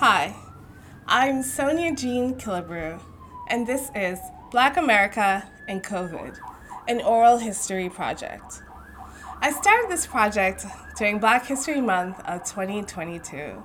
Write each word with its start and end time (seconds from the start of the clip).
Hi, 0.00 0.34
I'm 1.06 1.42
Sonia 1.42 1.94
Jean 1.94 2.36
Killebrew, 2.36 3.02
and 3.48 3.66
this 3.66 3.90
is 3.94 4.18
Black 4.50 4.78
America 4.78 5.46
and 5.68 5.84
COVID, 5.84 6.38
an 6.88 7.02
oral 7.02 7.36
history 7.36 7.90
project. 7.90 8.62
I 9.42 9.52
started 9.52 9.90
this 9.90 10.06
project 10.06 10.64
during 10.96 11.18
Black 11.18 11.44
History 11.44 11.82
Month 11.82 12.18
of 12.20 12.44
2022 12.44 13.62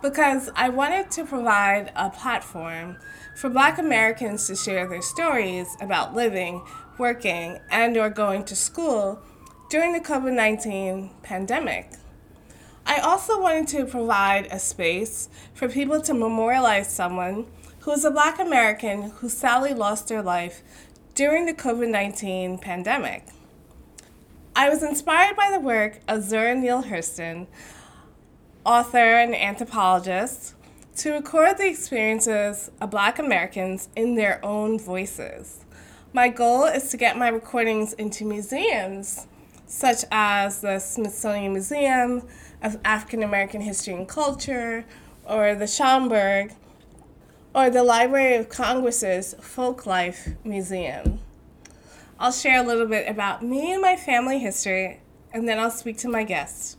because 0.00 0.50
I 0.54 0.68
wanted 0.68 1.10
to 1.10 1.24
provide 1.24 1.90
a 1.96 2.10
platform 2.10 2.98
for 3.34 3.50
Black 3.50 3.78
Americans 3.78 4.46
to 4.46 4.54
share 4.54 4.86
their 4.86 5.02
stories 5.02 5.66
about 5.80 6.14
living, 6.14 6.62
working, 6.96 7.58
and 7.72 7.96
or 7.96 8.08
going 8.08 8.44
to 8.44 8.54
school 8.54 9.20
during 9.68 9.94
the 9.94 10.00
COVID-19 10.00 11.24
pandemic. 11.24 11.90
I 12.84 12.98
also 12.98 13.40
wanted 13.40 13.68
to 13.68 13.86
provide 13.86 14.48
a 14.50 14.58
space 14.58 15.28
for 15.54 15.68
people 15.68 16.00
to 16.02 16.14
memorialize 16.14 16.92
someone 16.92 17.46
who 17.80 17.92
is 17.92 18.04
a 18.04 18.10
Black 18.10 18.38
American 18.38 19.10
who 19.10 19.28
sadly 19.28 19.72
lost 19.72 20.08
their 20.08 20.22
life 20.22 20.62
during 21.14 21.46
the 21.46 21.54
COVID 21.54 21.88
19 21.88 22.58
pandemic. 22.58 23.26
I 24.54 24.68
was 24.68 24.82
inspired 24.82 25.36
by 25.36 25.50
the 25.50 25.60
work 25.60 26.00
of 26.08 26.24
Zora 26.24 26.54
Neale 26.54 26.82
Hurston, 26.82 27.46
author 28.64 28.98
and 28.98 29.34
anthropologist, 29.34 30.54
to 30.96 31.12
record 31.12 31.58
the 31.58 31.68
experiences 31.68 32.70
of 32.80 32.90
Black 32.90 33.18
Americans 33.18 33.88
in 33.96 34.16
their 34.16 34.44
own 34.44 34.78
voices. 34.78 35.64
My 36.12 36.28
goal 36.28 36.64
is 36.64 36.90
to 36.90 36.96
get 36.96 37.16
my 37.16 37.28
recordings 37.28 37.94
into 37.94 38.26
museums 38.26 39.26
such 39.72 40.04
as 40.12 40.60
the 40.60 40.78
Smithsonian 40.78 41.54
Museum 41.54 42.28
of 42.62 42.78
African 42.84 43.22
American 43.22 43.62
History 43.62 43.94
and 43.94 44.06
Culture, 44.06 44.84
or 45.24 45.54
the 45.54 45.64
Schomburg, 45.64 46.54
or 47.54 47.70
the 47.70 47.82
Library 47.82 48.36
of 48.36 48.50
Congress's 48.50 49.34
Folklife 49.40 50.36
Museum. 50.44 51.20
I'll 52.20 52.32
share 52.32 52.62
a 52.62 52.66
little 52.66 52.86
bit 52.86 53.08
about 53.08 53.42
me 53.42 53.72
and 53.72 53.80
my 53.80 53.96
family 53.96 54.38
history, 54.38 55.00
and 55.32 55.48
then 55.48 55.58
I'll 55.58 55.70
speak 55.70 55.96
to 55.98 56.08
my 56.08 56.22
guests. 56.22 56.76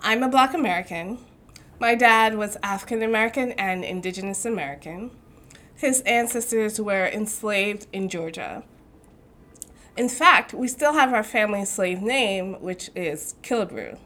I'm 0.00 0.22
a 0.22 0.28
Black 0.28 0.54
American. 0.54 1.18
My 1.78 1.94
dad 1.94 2.38
was 2.38 2.56
African 2.62 3.02
American 3.02 3.52
and 3.52 3.84
Indigenous 3.84 4.46
American. 4.46 5.10
His 5.76 6.00
ancestors 6.00 6.80
were 6.80 7.06
enslaved 7.06 7.86
in 7.92 8.08
Georgia. 8.08 8.64
In 9.96 10.08
fact, 10.08 10.52
we 10.52 10.66
still 10.66 10.94
have 10.94 11.12
our 11.12 11.22
family 11.22 11.64
slave 11.64 12.02
name, 12.02 12.54
which 12.60 12.90
is 12.96 13.36
Killebrew. 13.42 13.96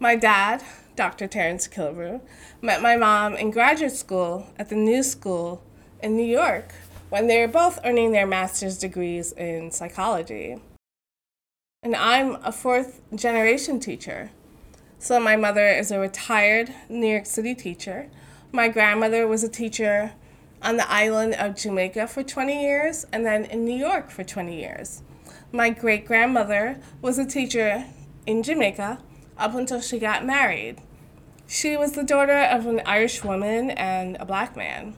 My 0.00 0.16
dad, 0.16 0.64
Dr. 0.96 1.28
Terrence 1.28 1.68
Killebrew, 1.68 2.20
met 2.60 2.82
my 2.82 2.96
mom 2.96 3.36
in 3.36 3.52
graduate 3.52 3.92
school 3.92 4.48
at 4.58 4.68
the 4.68 4.74
New 4.74 5.04
School 5.04 5.62
in 6.02 6.16
New 6.16 6.26
York 6.26 6.72
when 7.08 7.28
they 7.28 7.40
were 7.40 7.52
both 7.52 7.78
earning 7.84 8.10
their 8.10 8.26
master's 8.26 8.78
degrees 8.78 9.30
in 9.32 9.70
psychology. 9.70 10.56
And 11.84 11.94
I'm 11.94 12.36
a 12.44 12.50
fourth 12.50 13.00
generation 13.14 13.78
teacher. 13.78 14.30
So 14.98 15.20
my 15.20 15.36
mother 15.36 15.68
is 15.68 15.92
a 15.92 16.00
retired 16.00 16.74
New 16.88 17.06
York 17.06 17.26
City 17.26 17.54
teacher. 17.54 18.08
My 18.50 18.68
grandmother 18.68 19.28
was 19.28 19.44
a 19.44 19.48
teacher 19.48 20.12
on 20.62 20.76
the 20.76 20.90
island 20.90 21.34
of 21.34 21.56
Jamaica 21.56 22.06
for 22.06 22.22
20 22.22 22.62
years 22.62 23.06
and 23.12 23.24
then 23.24 23.44
in 23.44 23.64
New 23.64 23.76
York 23.76 24.10
for 24.10 24.24
20 24.24 24.58
years. 24.58 25.02
My 25.52 25.70
great 25.70 26.06
grandmother 26.06 26.78
was 27.00 27.18
a 27.18 27.24
teacher 27.24 27.86
in 28.26 28.42
Jamaica 28.42 28.98
up 29.38 29.54
until 29.54 29.80
she 29.80 29.98
got 29.98 30.24
married. 30.24 30.80
She 31.46 31.76
was 31.76 31.92
the 31.92 32.04
daughter 32.04 32.38
of 32.38 32.66
an 32.66 32.80
Irish 32.86 33.24
woman 33.24 33.70
and 33.70 34.16
a 34.20 34.24
black 34.24 34.56
man. 34.56 34.94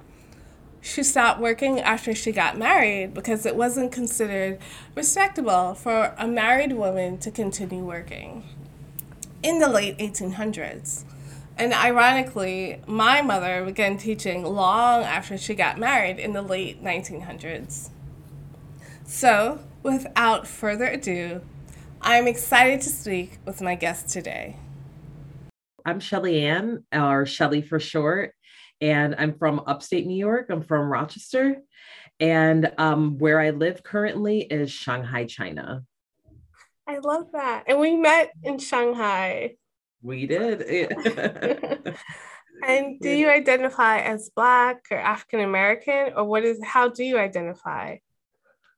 She 0.82 1.04
stopped 1.04 1.40
working 1.40 1.80
after 1.80 2.12
she 2.12 2.32
got 2.32 2.58
married 2.58 3.14
because 3.14 3.46
it 3.46 3.54
wasn't 3.54 3.92
considered 3.92 4.58
respectable 4.96 5.74
for 5.74 6.12
a 6.18 6.26
married 6.26 6.72
woman 6.72 7.18
to 7.18 7.30
continue 7.30 7.84
working 7.84 8.42
in 9.42 9.60
the 9.60 9.68
late 9.68 9.96
1800s. 9.98 11.04
And 11.62 11.72
ironically, 11.72 12.82
my 12.88 13.22
mother 13.22 13.64
began 13.64 13.96
teaching 13.96 14.42
long 14.42 15.04
after 15.04 15.38
she 15.38 15.54
got 15.54 15.78
married 15.78 16.18
in 16.18 16.32
the 16.32 16.42
late 16.42 16.82
1900s. 16.82 17.90
So, 19.04 19.60
without 19.84 20.48
further 20.48 20.86
ado, 20.86 21.40
I'm 22.00 22.26
excited 22.26 22.80
to 22.80 22.88
speak 22.88 23.38
with 23.44 23.60
my 23.60 23.76
guest 23.76 24.08
today. 24.08 24.56
I'm 25.86 26.00
Shelly 26.00 26.44
Ann, 26.44 26.82
or 26.92 27.26
Shelly 27.26 27.62
for 27.62 27.78
short, 27.78 28.34
and 28.80 29.14
I'm 29.16 29.38
from 29.38 29.62
upstate 29.64 30.04
New 30.04 30.18
York. 30.18 30.46
I'm 30.50 30.62
from 30.62 30.90
Rochester, 30.90 31.58
and 32.18 32.72
um, 32.76 33.18
where 33.18 33.38
I 33.38 33.50
live 33.50 33.84
currently 33.84 34.40
is 34.40 34.72
Shanghai, 34.72 35.26
China. 35.26 35.84
I 36.88 36.98
love 36.98 37.26
that. 37.34 37.66
And 37.68 37.78
we 37.78 37.94
met 37.94 38.32
in 38.42 38.58
Shanghai. 38.58 39.54
We 40.02 40.26
did. 40.26 40.62
and 42.66 43.00
do 43.00 43.10
you 43.10 43.30
identify 43.30 44.00
as 44.00 44.30
Black 44.34 44.86
or 44.90 44.98
African 44.98 45.40
American, 45.40 46.12
or 46.16 46.24
what 46.24 46.44
is, 46.44 46.60
how 46.62 46.88
do 46.88 47.04
you 47.04 47.18
identify? 47.18 47.96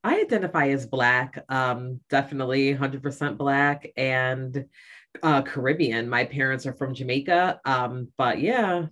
I 0.03 0.21
identify 0.21 0.69
as 0.69 0.87
Black, 0.87 1.43
um, 1.49 2.01
definitely 2.11 2.75
100% 2.75 3.39
Black 3.39 3.91
and 3.97 4.67
uh, 5.23 5.43
Caribbean. 5.43 6.09
My 6.09 6.25
parents 6.25 6.67
are 6.67 6.75
from 6.75 6.93
Jamaica, 6.95 7.61
um, 7.65 8.09
but 8.19 8.39
yeah, 8.39 8.87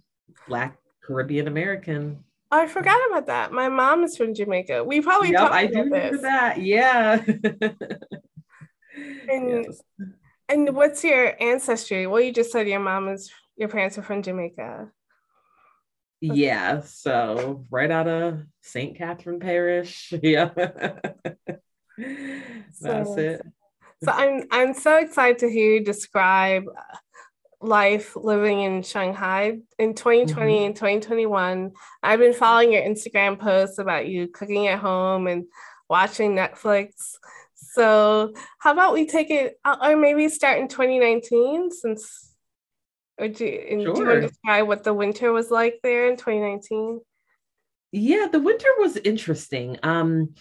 Black 0.49 0.79
Caribbean 1.05 1.49
American. 1.49 2.25
Oh, 2.51 2.61
I 2.61 2.67
forgot 2.67 2.99
about 3.11 3.27
that. 3.27 3.53
My 3.53 3.69
mom 3.69 4.05
is 4.05 4.17
from 4.17 4.35
Jamaica. 4.35 4.85
We 4.85 5.01
probably 5.01 5.33
yep, 5.33 5.41
talked 5.41 5.55
I 5.55 5.63
about 5.63 5.85
do 5.85 5.91
this. 5.91 6.23
that. 6.23 6.61
Yeah. 6.63 7.23
and 9.29 9.65
yes. 9.65 9.83
And 10.53 10.77
what's 10.77 11.03
your 11.03 11.35
ancestry? 11.43 12.07
Well, 12.07 12.21
you 12.21 12.33
just 12.33 12.53
said 12.53 12.69
your 12.69 12.81
mom 12.81 13.09
is 13.09 13.31
your 13.57 13.69
parents 13.69 13.99
are 13.99 14.03
from 14.03 14.23
Jamaica. 14.23 14.91
Yeah, 16.21 16.83
so 16.83 17.65
right 17.71 17.91
out 17.91 18.07
of 18.07 18.43
St. 18.61 18.97
Catherine 18.97 19.41
Parish. 19.41 20.13
Yeah. 20.23 20.51
That's 22.81 23.15
so, 23.15 23.19
it. 23.19 23.43
So 24.03 24.11
I'm 24.13 24.45
I'm 24.51 24.75
so 24.75 24.97
excited 24.97 25.39
to 25.41 25.51
hear 25.51 25.75
you 25.75 25.85
describe 25.85 26.65
life 27.61 28.17
living 28.17 28.63
in 28.63 28.83
Shanghai 28.83 29.59
in 29.79 29.95
2020 29.95 30.55
mm-hmm. 30.55 30.65
and 30.67 30.75
2021. 30.75 31.73
I've 32.03 32.19
been 32.19 32.33
following 32.33 32.73
your 32.73 32.83
Instagram 32.83 33.39
posts 33.39 33.79
about 33.79 34.09
you 34.09 34.29
cooking 34.29 34.69
at 34.69 34.81
home 34.81 35.27
and 35.27 35.45
watching 35.89 36.35
Netflix. 36.35 37.17
So, 37.75 38.35
how 38.59 38.73
about 38.73 38.93
we 38.93 39.07
take 39.07 39.31
it, 39.31 39.59
uh, 39.65 39.77
or 39.83 39.97
maybe 39.97 40.29
start 40.29 40.59
in 40.59 40.69
2019 40.69 41.71
since 41.71 42.33
or 43.19 43.29
do, 43.29 43.37
sure. 43.37 43.69
do 43.69 43.83
you 43.83 43.93
want 43.93 44.23
to 44.23 44.29
describe 44.29 44.67
what 44.67 44.85
the 44.85 44.95
winter 44.95 45.33
was 45.33 45.51
like 45.51 45.81
there 45.83 46.09
in 46.09 46.17
2019? 46.17 47.01
Yeah, 47.93 48.27
the 48.31 48.41
winter 48.41 48.69
was 48.79 48.97
interesting. 48.97 49.79
Um, 49.83 50.35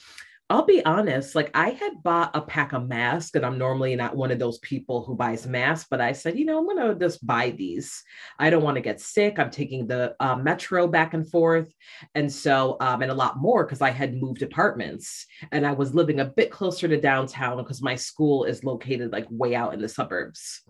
I'll 0.52 0.66
be 0.66 0.84
honest, 0.84 1.34
like 1.34 1.50
I 1.54 1.70
had 1.70 2.04
bought 2.04 2.32
a 2.34 2.42
pack 2.42 2.74
of 2.74 2.90
masks, 2.90 3.36
and 3.36 3.46
I'm 3.46 3.58
normally 3.58 3.96
not 3.96 4.18
one 4.18 4.32
of 4.32 4.40
those 4.40 4.58
people 4.60 5.02
who 5.02 5.16
buys 5.16 5.48
masks, 5.48 5.88
but 5.90 6.02
I 6.02 6.12
said, 6.12 6.38
you 6.38 6.44
know, 6.44 6.58
I'm 6.58 6.68
gonna 6.68 6.94
just 6.94 7.26
buy 7.26 7.52
these. 7.52 8.04
I 8.38 8.50
don't 8.50 8.62
want 8.62 8.76
to 8.76 8.82
get 8.82 9.00
sick. 9.00 9.40
I'm 9.40 9.50
taking 9.50 9.88
the 9.88 10.14
uh, 10.20 10.36
metro 10.36 10.88
back 10.88 11.14
and 11.14 11.26
forth, 11.26 11.74
and 12.16 12.30
so 12.30 12.76
um, 12.82 13.02
and 13.02 13.10
a 13.10 13.16
lot 13.16 13.38
more 13.38 13.64
because 13.64 13.82
I 13.82 13.92
had 13.92 14.14
moved 14.14 14.42
apartments 14.42 15.26
and 15.54 15.66
I 15.66 15.72
was 15.72 15.96
living 15.96 16.20
a 16.20 16.26
bit 16.26 16.52
closer 16.52 16.90
to 16.90 17.00
downtown 17.00 17.56
because 17.56 17.82
my 17.82 17.96
school 17.96 18.44
is 18.44 18.66
located 18.66 19.14
like 19.14 19.28
way 19.30 19.56
out 19.56 19.74
in 19.74 19.80
the 19.80 19.88
suburbs. 19.88 20.64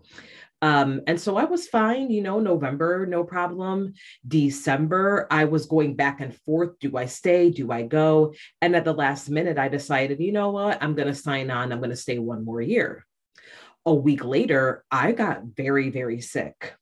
Um, 0.61 1.01
and 1.07 1.19
so 1.19 1.37
I 1.37 1.45
was 1.45 1.67
fine, 1.67 2.11
you 2.11 2.21
know, 2.21 2.39
November, 2.39 3.05
no 3.07 3.23
problem. 3.23 3.93
December, 4.27 5.27
I 5.31 5.45
was 5.45 5.65
going 5.65 5.95
back 5.95 6.21
and 6.21 6.35
forth. 6.45 6.77
Do 6.79 6.97
I 6.97 7.05
stay? 7.05 7.49
Do 7.49 7.71
I 7.71 7.83
go? 7.83 8.33
And 8.61 8.75
at 8.75 8.85
the 8.85 8.93
last 8.93 9.29
minute, 9.29 9.57
I 9.57 9.69
decided, 9.69 10.19
you 10.19 10.31
know 10.31 10.51
what? 10.51 10.81
I'm 10.81 10.93
going 10.93 11.07
to 11.07 11.15
sign 11.15 11.49
on. 11.49 11.71
I'm 11.71 11.79
going 11.79 11.89
to 11.89 11.95
stay 11.95 12.19
one 12.19 12.45
more 12.45 12.61
year. 12.61 13.05
A 13.85 13.93
week 13.93 14.23
later, 14.23 14.83
I 14.91 15.11
got 15.13 15.43
very, 15.43 15.89
very 15.89 16.21
sick 16.21 16.75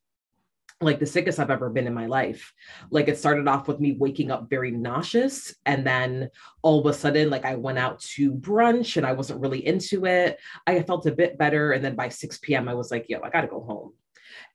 like 0.82 1.00
the 1.00 1.06
sickest 1.06 1.40
I've 1.40 1.50
ever 1.50 1.70
been 1.70 1.88
in 1.88 1.94
my 1.94 2.06
life. 2.06 2.54
Like 2.90 3.08
it 3.08 3.18
started 3.18 3.48
off 3.48 3.68
with 3.68 3.80
me 3.80 3.98
waking 4.00 4.32
up 4.32 4.50
very 4.50 4.72
nauseous. 4.72 5.54
And 5.66 5.86
then 5.86 6.30
all 6.62 6.80
of 6.80 6.86
a 6.86 6.98
sudden, 6.98 7.30
like 7.30 7.46
I 7.46 7.56
went 7.56 7.80
out 7.80 8.00
to 8.02 8.34
brunch 8.34 8.96
and 8.98 9.06
I 9.06 9.12
wasn't 9.12 9.42
really 9.42 9.66
into 9.66 10.06
it. 10.06 10.40
I 10.66 10.82
felt 10.84 11.06
a 11.06 11.12
bit 11.12 11.38
better. 11.38 11.74
And 11.74 11.84
then 11.84 11.96
by 11.96 12.10
6 12.10 12.38
p.m., 12.40 12.70
I 12.70 12.74
was 12.74 12.92
like, 12.92 13.08
yo, 13.10 13.20
I 13.22 13.30
got 13.30 13.42
to 13.42 13.48
go 13.48 13.62
home. 13.62 13.94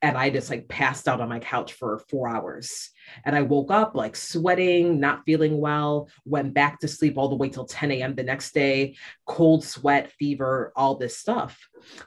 And 0.05 0.17
I 0.17 0.29
just 0.29 0.51
like 0.51 0.67
passed 0.67 1.07
out 1.07 1.19
on 1.19 1.29
my 1.29 1.39
couch 1.39 1.73
for 1.73 2.03
four 2.09 2.29
hours. 2.29 2.91
And 3.23 3.35
I 3.35 3.41
woke 3.41 3.71
up 3.71 3.95
like 3.95 4.15
sweating, 4.15 4.99
not 4.99 5.23
feeling 5.25 5.59
well, 5.59 6.09
went 6.25 6.53
back 6.53 6.79
to 6.79 6.87
sleep 6.87 7.17
all 7.17 7.27
the 7.27 7.35
way 7.35 7.49
till 7.49 7.65
10 7.65 7.91
a.m. 7.91 8.13
the 8.13 8.21
next 8.21 8.53
day, 8.53 8.97
cold 9.25 9.63
sweat, 9.63 10.11
fever, 10.19 10.71
all 10.75 10.95
this 10.95 11.17
stuff. 11.17 11.57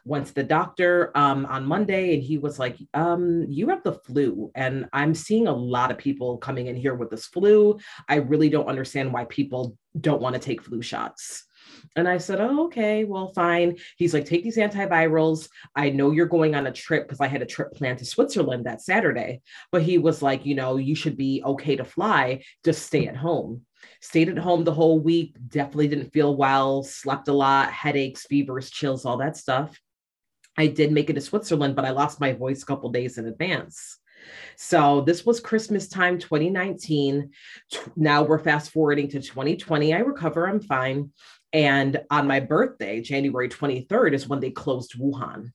Went 0.05 0.27
to 0.29 0.35
the 0.35 0.45
doctor 0.45 1.11
um, 1.17 1.45
on 1.47 1.67
Monday 1.67 2.15
and 2.15 2.23
he 2.23 2.39
was 2.39 2.59
like, 2.59 2.77
um, 2.95 3.47
You 3.49 3.69
have 3.71 3.83
the 3.83 3.95
flu. 3.95 4.53
And 4.55 4.87
I'm 4.93 5.15
seeing 5.15 5.49
a 5.49 5.53
lot 5.53 5.91
of 5.91 5.99
people 5.99 6.39
coming 6.39 6.69
in 6.69 6.77
here 6.77 6.95
with 6.95 7.11
this 7.11 7.27
flu. 7.27 7.79
I 8.09 8.17
really 8.17 8.49
don't 8.49 8.69
understand 8.69 9.13
why 9.13 9.25
people 9.25 9.77
don't 10.01 10.23
want 10.23 10.35
to 10.35 10.41
take 10.41 10.63
flu 10.63 10.83
shots. 10.83 11.48
And 11.97 12.09
I 12.09 12.19
said, 12.19 12.41
Oh, 12.41 12.67
okay, 12.67 13.05
well, 13.05 13.33
fine. 13.35 13.77
He's 13.97 14.15
like, 14.15 14.25
Take 14.25 14.45
these 14.45 14.57
antivirals. 14.57 15.49
I 15.75 15.91
know 15.91 16.11
you're 16.11 16.27
going 16.27 16.55
on 16.55 16.67
a 16.67 16.73
trip 16.73 17.07
because 17.07 17.21
I 17.21 17.27
had 17.27 17.43
a 17.43 17.47
trip 17.47 17.73
planned 17.73 17.99
to 17.99 18.05
Switzerland 18.05 18.67
that 18.67 18.83
Saturday. 18.83 19.43
But 19.73 19.83
he 19.83 19.99
was 19.99 20.23
like, 20.23 20.47
You 20.47 20.55
know, 20.55 20.77
you 20.77 20.95
should 20.95 21.17
be 21.17 21.43
okay 21.45 21.77
to 21.77 21.85
fly. 21.85 22.43
Just 22.65 22.87
stay 22.87 23.07
at 23.07 23.17
home. 23.17 23.63
Stayed 24.01 24.29
at 24.29 24.39
home 24.39 24.65
the 24.65 24.75
whole 24.75 25.01
week. 25.01 25.37
Definitely 25.49 25.89
didn't 25.89 26.13
feel 26.13 26.37
well. 26.37 26.83
Slept 26.83 27.29
a 27.29 27.33
lot, 27.33 27.73
headaches, 27.73 28.27
fevers, 28.27 28.71
chills, 28.71 29.05
all 29.05 29.19
that 29.19 29.37
stuff. 29.37 29.79
I 30.57 30.67
did 30.67 30.93
make 30.93 31.09
it 31.09 31.15
to 31.15 31.21
Switzerland, 31.21 31.77
but 31.77 31.85
I 31.85 31.91
lost 31.91 32.21
my 32.21 32.33
voice 32.33 32.63
a 32.63 32.67
couple 32.67 32.91
days 32.91 33.17
in 33.17 33.27
advance. 33.27 33.99
So 34.57 35.03
this 35.03 35.25
was 35.25 35.41
Christmas 35.41 35.89
time 35.89 36.19
2019. 36.19 37.31
Now 37.97 38.23
we're 38.23 38.39
fast 38.39 38.73
forwarding 38.73 39.09
to 39.11 39.21
2020. 39.21 39.95
I 39.95 39.99
recover, 39.99 40.49
I'm 40.49 40.61
fine. 40.61 41.13
And 41.53 42.01
on 42.11 42.27
my 42.27 42.41
birthday, 42.41 43.01
January 43.01 43.49
23rd, 43.49 44.15
is 44.15 44.29
when 44.29 44.41
they 44.41 44.51
closed 44.51 44.99
Wuhan. 44.99 45.53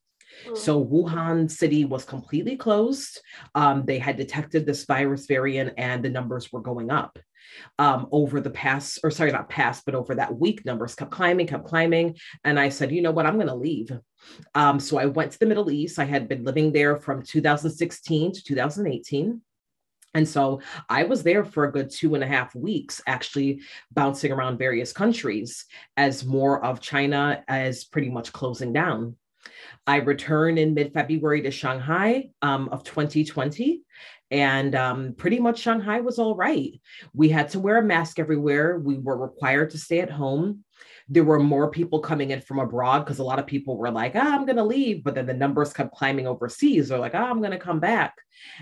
Mm. 0.47 0.57
So 0.57 0.83
Wuhan 0.83 1.49
city 1.49 1.85
was 1.85 2.05
completely 2.05 2.55
closed. 2.55 3.21
Um, 3.55 3.85
they 3.85 3.99
had 3.99 4.17
detected 4.17 4.65
this 4.65 4.85
virus 4.85 5.25
variant 5.25 5.73
and 5.77 6.03
the 6.03 6.09
numbers 6.09 6.51
were 6.51 6.61
going 6.61 6.91
up. 6.91 7.17
Um, 7.77 8.07
over 8.11 8.39
the 8.39 8.49
past, 8.49 8.99
or 9.03 9.11
sorry, 9.11 9.31
not 9.31 9.49
past, 9.49 9.83
but 9.85 9.95
over 9.95 10.15
that 10.15 10.39
week, 10.39 10.65
numbers 10.65 10.95
kept 10.95 11.11
climbing, 11.11 11.45
kept 11.45 11.67
climbing. 11.67 12.15
And 12.43 12.57
I 12.57 12.69
said, 12.69 12.91
you 12.91 13.01
know 13.01 13.11
what, 13.11 13.25
I'm 13.25 13.35
going 13.35 13.47
to 13.47 13.53
leave. 13.53 13.91
Um, 14.55 14.79
so 14.79 14.97
I 14.97 15.05
went 15.05 15.33
to 15.33 15.39
the 15.39 15.45
Middle 15.45 15.69
East. 15.69 15.99
I 15.99 16.05
had 16.05 16.29
been 16.29 16.45
living 16.45 16.71
there 16.71 16.95
from 16.95 17.21
2016 17.21 18.31
to 18.31 18.43
2018. 18.43 19.41
And 20.13 20.27
so 20.27 20.61
I 20.89 21.03
was 21.03 21.23
there 21.23 21.43
for 21.43 21.65
a 21.65 21.71
good 21.71 21.89
two 21.89 22.15
and 22.15 22.23
a 22.23 22.27
half 22.27 22.53
weeks, 22.55 23.01
actually 23.07 23.61
bouncing 23.91 24.31
around 24.31 24.57
various 24.57 24.93
countries 24.93 25.65
as 25.97 26.25
more 26.25 26.63
of 26.63 26.81
China 26.81 27.43
is 27.49 27.83
pretty 27.83 28.09
much 28.09 28.31
closing 28.31 28.73
down. 28.73 29.15
I 29.85 29.97
returned 29.97 30.59
in 30.59 30.73
mid 30.73 30.93
February 30.93 31.41
to 31.41 31.51
Shanghai 31.51 32.29
um, 32.41 32.69
of 32.69 32.83
2020. 32.83 33.81
And 34.31 34.73
um, 34.73 35.13
pretty 35.15 35.39
much 35.39 35.59
Shanghai 35.59 35.99
was 35.99 36.17
all 36.17 36.35
right. 36.35 36.79
We 37.13 37.29
had 37.29 37.49
to 37.49 37.59
wear 37.59 37.77
a 37.77 37.83
mask 37.83 38.17
everywhere. 38.17 38.79
We 38.79 38.97
were 38.97 39.17
required 39.17 39.69
to 39.71 39.77
stay 39.77 39.99
at 39.99 40.09
home 40.09 40.63
there 41.09 41.23
were 41.23 41.39
more 41.39 41.69
people 41.69 41.99
coming 41.99 42.31
in 42.31 42.41
from 42.41 42.59
abroad 42.59 42.99
because 42.99 43.19
a 43.19 43.23
lot 43.23 43.39
of 43.39 43.47
people 43.47 43.77
were 43.77 43.91
like, 43.91 44.13
ah, 44.15 44.33
I'm 44.33 44.45
going 44.45 44.57
to 44.57 44.63
leave. 44.63 45.03
But 45.03 45.15
then 45.15 45.25
the 45.25 45.33
numbers 45.33 45.73
kept 45.73 45.95
climbing 45.95 46.27
overseas. 46.27 46.89
They're 46.89 46.99
like, 46.99 47.15
ah, 47.15 47.29
I'm 47.29 47.39
going 47.39 47.51
to 47.51 47.57
come 47.57 47.79
back. 47.79 48.15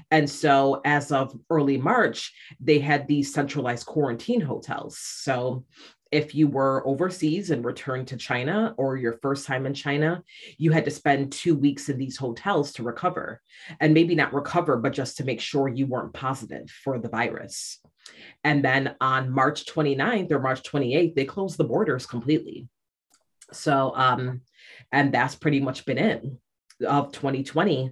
And 0.09 0.29
so 0.29 0.81
as 0.85 1.11
of 1.11 1.37
early 1.49 1.77
March, 1.77 2.33
they 2.59 2.79
had 2.79 3.07
these 3.07 3.33
centralized 3.33 3.85
quarantine 3.85 4.41
hotels. 4.41 4.97
So 4.97 5.65
if 6.11 6.35
you 6.35 6.47
were 6.47 6.85
overseas 6.85 7.51
and 7.51 7.63
returned 7.63 8.07
to 8.09 8.17
China 8.17 8.75
or 8.77 8.97
your 8.97 9.13
first 9.21 9.47
time 9.47 9.65
in 9.65 9.73
China, 9.73 10.23
you 10.57 10.71
had 10.71 10.85
to 10.85 10.91
spend 10.91 11.31
two 11.31 11.55
weeks 11.55 11.87
in 11.87 11.97
these 11.97 12.17
hotels 12.17 12.73
to 12.73 12.83
recover. 12.83 13.41
And 13.79 13.93
maybe 13.93 14.13
not 14.13 14.33
recover, 14.33 14.77
but 14.77 14.93
just 14.93 15.17
to 15.17 15.23
make 15.23 15.39
sure 15.39 15.69
you 15.69 15.87
weren't 15.87 16.13
positive 16.13 16.69
for 16.69 16.99
the 16.99 17.09
virus. 17.09 17.79
And 18.43 18.63
then 18.63 18.95
on 18.99 19.29
March 19.29 19.65
29th 19.65 20.31
or 20.31 20.39
March 20.39 20.63
28th, 20.63 21.15
they 21.15 21.25
closed 21.25 21.57
the 21.57 21.63
borders 21.63 22.05
completely. 22.05 22.67
So, 23.51 23.93
um, 23.95 24.41
and 24.91 25.13
that's 25.13 25.35
pretty 25.35 25.59
much 25.59 25.85
been 25.85 25.97
it 25.97 26.23
of 26.85 27.11
2020. 27.11 27.91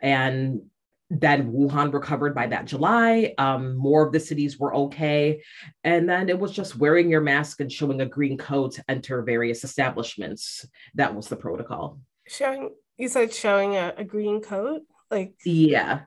And 0.00 0.62
then 1.08 1.52
Wuhan 1.52 1.92
recovered 1.92 2.34
by 2.34 2.48
that 2.48 2.64
July. 2.64 3.32
Um, 3.38 3.76
more 3.76 4.06
of 4.06 4.12
the 4.12 4.20
cities 4.20 4.58
were 4.58 4.74
okay. 4.74 5.42
And 5.84 6.08
then 6.08 6.28
it 6.28 6.38
was 6.38 6.52
just 6.52 6.76
wearing 6.76 7.08
your 7.08 7.20
mask 7.20 7.60
and 7.60 7.70
showing 7.70 8.00
a 8.00 8.06
green 8.06 8.36
code 8.36 8.72
to 8.72 8.84
enter 8.88 9.22
various 9.22 9.62
establishments. 9.62 10.66
That 10.94 11.14
was 11.14 11.28
the 11.28 11.36
protocol. 11.36 12.00
Showing, 12.26 12.70
you 12.96 13.08
said 13.08 13.32
showing 13.32 13.76
a, 13.76 13.94
a 13.96 14.04
green 14.04 14.40
coat? 14.40 14.82
Like, 15.10 15.34
yeah. 15.44 16.00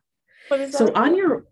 What 0.49 0.59
is 0.59 0.73
that? 0.73 0.77
So 0.77 0.93
on 0.93 1.15
your, 1.15 1.45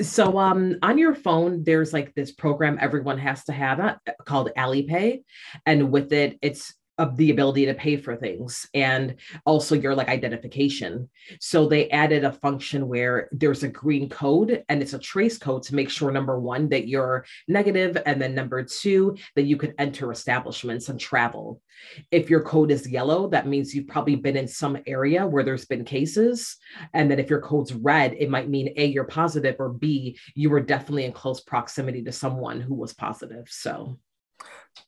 so 0.00 0.38
um 0.38 0.76
on 0.82 0.98
your 0.98 1.14
phone 1.14 1.62
there's 1.64 1.92
like 1.92 2.14
this 2.14 2.32
program 2.32 2.78
everyone 2.80 3.18
has 3.18 3.44
to 3.44 3.52
have 3.52 3.80
uh, 3.80 3.94
called 4.24 4.50
AliPay 4.56 5.22
and 5.66 5.90
with 5.90 6.12
it 6.12 6.38
it's 6.42 6.74
of 7.00 7.16
the 7.16 7.30
ability 7.30 7.64
to 7.64 7.72
pay 7.72 7.96
for 7.96 8.14
things 8.14 8.68
and 8.74 9.16
also 9.46 9.74
your 9.74 9.94
like 9.94 10.08
identification. 10.08 11.08
So 11.40 11.66
they 11.66 11.88
added 11.88 12.24
a 12.24 12.32
function 12.32 12.86
where 12.86 13.30
there's 13.32 13.62
a 13.62 13.68
green 13.68 14.10
code 14.10 14.62
and 14.68 14.82
it's 14.82 14.92
a 14.92 14.98
trace 14.98 15.38
code 15.38 15.62
to 15.64 15.74
make 15.74 15.88
sure 15.88 16.10
number 16.10 16.38
one 16.38 16.68
that 16.68 16.86
you're 16.86 17.24
negative 17.48 17.96
and 18.04 18.20
then 18.20 18.34
number 18.34 18.62
two 18.62 19.16
that 19.34 19.44
you 19.44 19.56
can 19.56 19.72
enter 19.78 20.12
establishments 20.12 20.90
and 20.90 21.00
travel. 21.00 21.62
If 22.10 22.28
your 22.28 22.42
code 22.42 22.70
is 22.70 22.86
yellow, 22.86 23.28
that 23.30 23.46
means 23.46 23.74
you've 23.74 23.88
probably 23.88 24.16
been 24.16 24.36
in 24.36 24.46
some 24.46 24.76
area 24.86 25.26
where 25.26 25.42
there's 25.42 25.64
been 25.64 25.86
cases. 25.86 26.58
And 26.92 27.10
then 27.10 27.18
if 27.18 27.30
your 27.30 27.40
code's 27.40 27.72
red, 27.72 28.12
it 28.18 28.28
might 28.28 28.50
mean 28.50 28.74
A, 28.76 28.84
you're 28.84 29.04
positive, 29.04 29.56
or 29.58 29.70
B, 29.70 30.18
you 30.34 30.50
were 30.50 30.60
definitely 30.60 31.06
in 31.06 31.12
close 31.12 31.40
proximity 31.40 32.02
to 32.02 32.12
someone 32.12 32.60
who 32.60 32.74
was 32.74 32.92
positive. 32.92 33.48
So, 33.48 33.98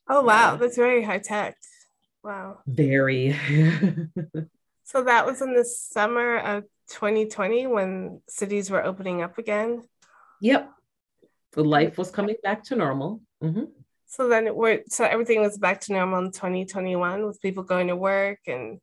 oh, 0.07 0.21
wow, 0.21 0.51
yeah. 0.51 0.57
that's 0.57 0.77
very 0.77 1.01
high 1.01 1.17
tech. 1.17 1.57
Wow. 2.23 2.59
Very. 2.65 3.33
so 4.83 5.03
that 5.03 5.25
was 5.25 5.41
in 5.41 5.53
the 5.53 5.65
summer 5.65 6.37
of 6.37 6.63
2020 6.89 7.67
when 7.67 8.21
cities 8.27 8.69
were 8.69 8.83
opening 8.83 9.21
up 9.21 9.37
again. 9.37 9.83
Yep. 10.41 10.71
The 11.53 11.63
life 11.63 11.97
was 11.97 12.11
coming 12.11 12.35
back 12.43 12.63
to 12.65 12.75
normal. 12.75 13.21
Mm-hmm. 13.43 13.65
So 14.05 14.29
then 14.29 14.47
it 14.47 14.55
were 14.55 14.81
so 14.89 15.05
everything 15.05 15.41
was 15.41 15.57
back 15.57 15.81
to 15.81 15.93
normal 15.93 16.19
in 16.19 16.31
2021 16.31 17.25
with 17.25 17.41
people 17.41 17.63
going 17.63 17.87
to 17.87 17.95
work 17.95 18.39
and 18.47 18.79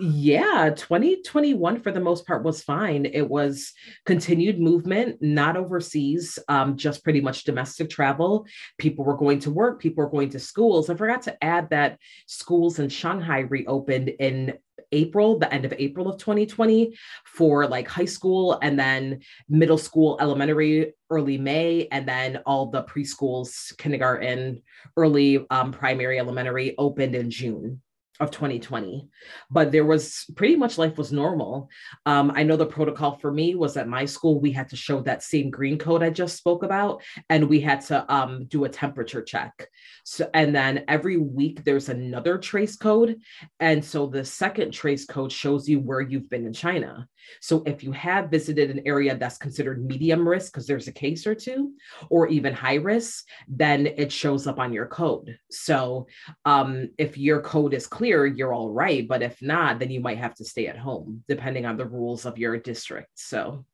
yeah, 0.00 0.70
2021 0.74 1.80
for 1.80 1.92
the 1.92 2.00
most 2.00 2.26
part 2.26 2.42
was 2.42 2.62
fine. 2.62 3.06
It 3.06 3.28
was 3.28 3.72
continued 4.04 4.58
movement, 4.58 5.18
not 5.20 5.56
overseas, 5.56 6.38
um, 6.48 6.76
just 6.76 7.04
pretty 7.04 7.20
much 7.20 7.44
domestic 7.44 7.90
travel. 7.90 8.46
People 8.78 9.04
were 9.04 9.16
going 9.16 9.38
to 9.40 9.52
work, 9.52 9.80
people 9.80 10.02
were 10.02 10.10
going 10.10 10.30
to 10.30 10.40
schools. 10.40 10.90
I 10.90 10.96
forgot 10.96 11.22
to 11.22 11.44
add 11.44 11.70
that 11.70 11.98
schools 12.26 12.80
in 12.80 12.88
Shanghai 12.88 13.40
reopened 13.40 14.08
in 14.08 14.58
April, 14.90 15.38
the 15.38 15.52
end 15.52 15.64
of 15.64 15.72
April 15.78 16.08
of 16.08 16.18
2020 16.18 16.96
for 17.24 17.66
like 17.66 17.88
high 17.88 18.04
school 18.04 18.58
and 18.62 18.78
then 18.78 19.20
middle 19.48 19.78
school, 19.78 20.18
elementary, 20.20 20.94
early 21.10 21.38
May, 21.38 21.86
and 21.92 22.08
then 22.08 22.38
all 22.46 22.66
the 22.66 22.82
preschools, 22.82 23.76
kindergarten, 23.78 24.62
early 24.96 25.46
um, 25.50 25.72
primary, 25.72 26.18
elementary 26.18 26.74
opened 26.78 27.14
in 27.14 27.30
June 27.30 27.80
of 28.20 28.30
2020 28.30 29.08
but 29.50 29.72
there 29.72 29.84
was 29.84 30.24
pretty 30.36 30.54
much 30.54 30.78
life 30.78 30.96
was 30.96 31.12
normal. 31.12 31.68
Um, 32.06 32.32
i 32.34 32.42
know 32.42 32.56
the 32.56 32.66
protocol 32.66 33.16
for 33.16 33.32
me 33.32 33.54
was 33.54 33.76
at 33.76 33.88
my 33.88 34.04
school 34.04 34.40
we 34.40 34.52
had 34.52 34.68
to 34.68 34.76
show 34.76 35.00
that 35.02 35.22
same 35.22 35.50
green 35.50 35.78
code 35.78 36.02
i 36.02 36.10
just 36.10 36.36
spoke 36.36 36.62
about 36.62 37.02
and 37.28 37.48
we 37.48 37.60
had 37.60 37.80
to 37.82 38.14
um, 38.14 38.46
do 38.46 38.64
a 38.64 38.68
temperature 38.68 39.22
check. 39.22 39.68
So 40.04 40.28
and 40.34 40.54
then 40.54 40.84
every 40.88 41.16
week 41.16 41.64
there's 41.64 41.88
another 41.88 42.38
trace 42.38 42.76
code 42.76 43.16
and 43.58 43.84
so 43.84 44.06
the 44.06 44.24
second 44.24 44.72
trace 44.72 45.06
code 45.06 45.32
shows 45.32 45.68
you 45.68 45.80
where 45.80 46.00
you've 46.00 46.30
been 46.30 46.46
in 46.46 46.52
china 46.52 47.08
so 47.40 47.62
if 47.66 47.82
you 47.82 47.92
have 47.92 48.30
visited 48.30 48.70
an 48.70 48.82
area 48.86 49.16
that's 49.16 49.38
considered 49.38 49.84
medium 49.84 50.26
risk 50.26 50.52
because 50.52 50.66
there's 50.66 50.88
a 50.88 50.92
case 50.92 51.26
or 51.26 51.34
two, 51.34 51.72
or 52.10 52.28
even 52.28 52.52
high 52.52 52.76
risk, 52.76 53.24
then 53.48 53.86
it 53.86 54.10
shows 54.12 54.46
up 54.46 54.58
on 54.58 54.72
your 54.72 54.86
code. 54.86 55.38
So 55.50 56.06
um, 56.44 56.90
if 56.98 57.16
your 57.18 57.40
code 57.40 57.74
is 57.74 57.86
clear, 57.86 58.26
you're 58.26 58.54
all 58.54 58.70
right. 58.70 59.06
But 59.06 59.22
if 59.22 59.40
not, 59.42 59.78
then 59.78 59.90
you 59.90 60.00
might 60.00 60.18
have 60.18 60.34
to 60.36 60.44
stay 60.44 60.66
at 60.66 60.78
home, 60.78 61.24
depending 61.28 61.66
on 61.66 61.76
the 61.76 61.86
rules 61.86 62.26
of 62.26 62.38
your 62.38 62.56
district. 62.58 63.10
So 63.14 63.64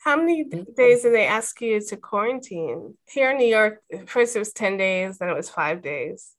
how 0.00 0.16
many 0.16 0.44
days 0.44 1.02
did 1.02 1.12
they 1.12 1.26
ask 1.26 1.60
you 1.60 1.78
to 1.78 1.96
quarantine? 1.96 2.94
Here 3.06 3.32
in 3.32 3.36
New 3.36 3.46
York, 3.46 3.82
first 4.06 4.34
it 4.34 4.38
was 4.38 4.52
10 4.52 4.78
days, 4.78 5.18
then 5.18 5.28
it 5.28 5.36
was 5.36 5.50
five 5.50 5.82
days. 5.82 6.34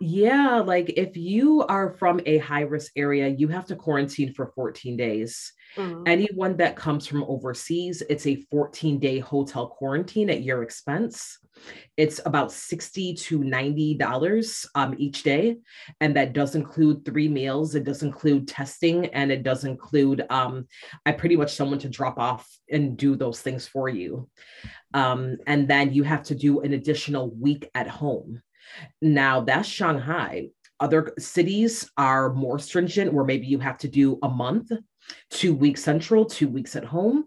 Yeah, 0.00 0.60
like 0.60 0.90
if 0.90 1.16
you 1.16 1.64
are 1.64 1.96
from 1.98 2.20
a 2.24 2.38
high 2.38 2.62
risk 2.62 2.92
area, 2.94 3.28
you 3.28 3.48
have 3.48 3.66
to 3.66 3.76
quarantine 3.76 4.32
for 4.32 4.52
14 4.54 4.96
days. 4.96 5.52
Mm. 5.76 6.06
Anyone 6.06 6.56
that 6.58 6.76
comes 6.76 7.06
from 7.06 7.24
overseas, 7.24 8.02
it's 8.08 8.26
a 8.26 8.36
14 8.50 9.00
day 9.00 9.18
hotel 9.18 9.66
quarantine 9.66 10.30
at 10.30 10.42
your 10.42 10.62
expense. 10.62 11.38
It's 11.96 12.20
about 12.24 12.52
60 12.52 13.14
to 13.14 13.42
90 13.42 13.94
dollars 13.94 14.64
um, 14.76 14.94
each 14.98 15.24
day, 15.24 15.56
and 16.00 16.14
that 16.16 16.32
does 16.32 16.54
include 16.54 17.04
three 17.04 17.28
meals. 17.28 17.74
It 17.74 17.82
does 17.84 18.04
include 18.04 18.46
testing, 18.46 19.06
and 19.06 19.32
it 19.32 19.42
does 19.42 19.64
include 19.64 20.24
um, 20.30 20.68
I 21.04 21.12
pretty 21.12 21.36
much 21.36 21.54
someone 21.54 21.80
to 21.80 21.88
drop 21.88 22.18
off 22.18 22.48
and 22.70 22.96
do 22.96 23.16
those 23.16 23.40
things 23.40 23.66
for 23.66 23.88
you. 23.88 24.28
Um, 24.94 25.38
and 25.46 25.66
then 25.66 25.92
you 25.92 26.04
have 26.04 26.22
to 26.24 26.36
do 26.36 26.60
an 26.60 26.72
additional 26.72 27.30
week 27.30 27.68
at 27.74 27.88
home. 27.88 28.42
Now 29.00 29.40
that's 29.40 29.68
Shanghai. 29.68 30.48
Other 30.80 31.12
cities 31.18 31.90
are 31.96 32.32
more 32.32 32.58
stringent, 32.58 33.12
where 33.12 33.24
maybe 33.24 33.46
you 33.46 33.58
have 33.58 33.78
to 33.78 33.88
do 33.88 34.18
a 34.22 34.28
month, 34.28 34.70
two 35.30 35.54
weeks 35.54 35.82
central, 35.82 36.24
two 36.24 36.48
weeks 36.48 36.76
at 36.76 36.84
home. 36.84 37.24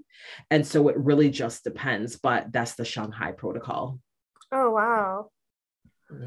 And 0.49 0.65
so 0.65 0.87
it 0.87 0.97
really 0.97 1.29
just 1.29 1.63
depends, 1.63 2.15
but 2.15 2.51
that's 2.53 2.75
the 2.75 2.85
Shanghai 2.85 3.33
protocol. 3.33 3.99
Oh, 4.51 4.71
wow. 4.71 5.31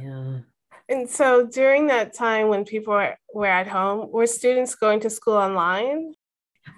Yeah. 0.00 0.40
And 0.88 1.08
so 1.08 1.46
during 1.46 1.86
that 1.86 2.14
time 2.14 2.48
when 2.48 2.64
people 2.64 2.92
were, 2.92 3.16
were 3.32 3.46
at 3.46 3.68
home, 3.68 4.10
were 4.10 4.26
students 4.26 4.74
going 4.74 5.00
to 5.00 5.10
school 5.10 5.34
online? 5.34 6.14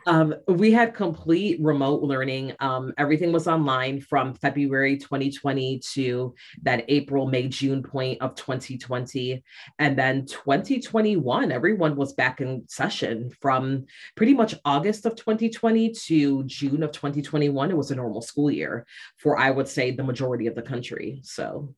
Um, 0.07 0.35
we 0.47 0.71
had 0.71 0.95
complete 0.95 1.59
remote 1.61 2.03
learning. 2.03 2.55
Um, 2.61 2.93
everything 2.97 3.33
was 3.33 3.49
online 3.49 4.01
from 4.01 4.35
February 4.35 4.97
2020 4.97 5.81
to 5.95 6.35
that 6.63 6.85
April, 6.89 7.27
May, 7.27 7.49
June 7.49 7.83
point 7.83 8.21
of 8.21 8.35
2020. 8.35 9.43
And 9.79 9.99
then 9.99 10.27
2021, 10.27 11.51
everyone 11.51 11.97
was 11.97 12.15
back 12.15 12.41
in 12.41 12.65
session 12.69 13.31
from 13.41 13.87
pretty 14.15 14.35
much 14.35 14.55
August 14.65 15.07
of 15.07 15.17
2020 15.17 15.91
to 15.91 16.45
June 16.45 16.83
of 16.83 16.93
2021. 16.93 17.71
It 17.71 17.77
was 17.77 17.91
a 17.91 17.97
normal 17.97 18.23
school 18.23 18.51
year 18.51 18.87
for, 19.17 19.39
I 19.39 19.51
would 19.51 19.69
say, 19.69 19.91
the 19.91 20.05
majority 20.05 20.47
of 20.47 20.55
the 20.55 20.63
country. 20.63 21.21
So 21.23 21.75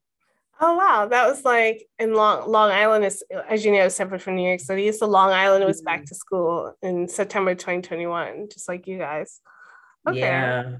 Oh 0.60 0.76
wow, 0.76 1.06
that 1.06 1.28
was 1.28 1.44
like 1.44 1.86
in 1.98 2.14
Long 2.14 2.50
Long 2.50 2.70
Island 2.70 3.04
is 3.04 3.22
as 3.48 3.64
you 3.64 3.72
know 3.72 3.88
separate 3.88 4.22
from 4.22 4.36
New 4.36 4.46
York 4.46 4.60
City. 4.60 4.90
So 4.92 5.06
Long 5.06 5.30
Island 5.30 5.64
was 5.64 5.82
back 5.82 6.00
mm-hmm. 6.00 6.06
to 6.06 6.14
school 6.14 6.74
in 6.82 7.08
September 7.08 7.54
2021, 7.54 8.48
just 8.50 8.68
like 8.68 8.86
you 8.86 8.98
guys. 8.98 9.40
Okay. 10.06 10.18
Yeah. 10.18 10.76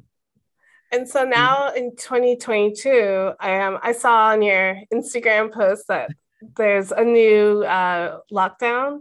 And 0.90 1.08
so 1.08 1.24
now 1.24 1.70
in 1.72 1.94
2022, 1.96 3.32
I 3.38 3.50
am 3.50 3.78
I 3.82 3.92
saw 3.92 4.30
on 4.30 4.42
your 4.42 4.80
Instagram 4.92 5.52
post 5.52 5.84
that 5.88 6.10
there's 6.56 6.92
a 6.92 7.04
new 7.04 7.62
uh, 7.62 8.20
lockdown 8.32 9.00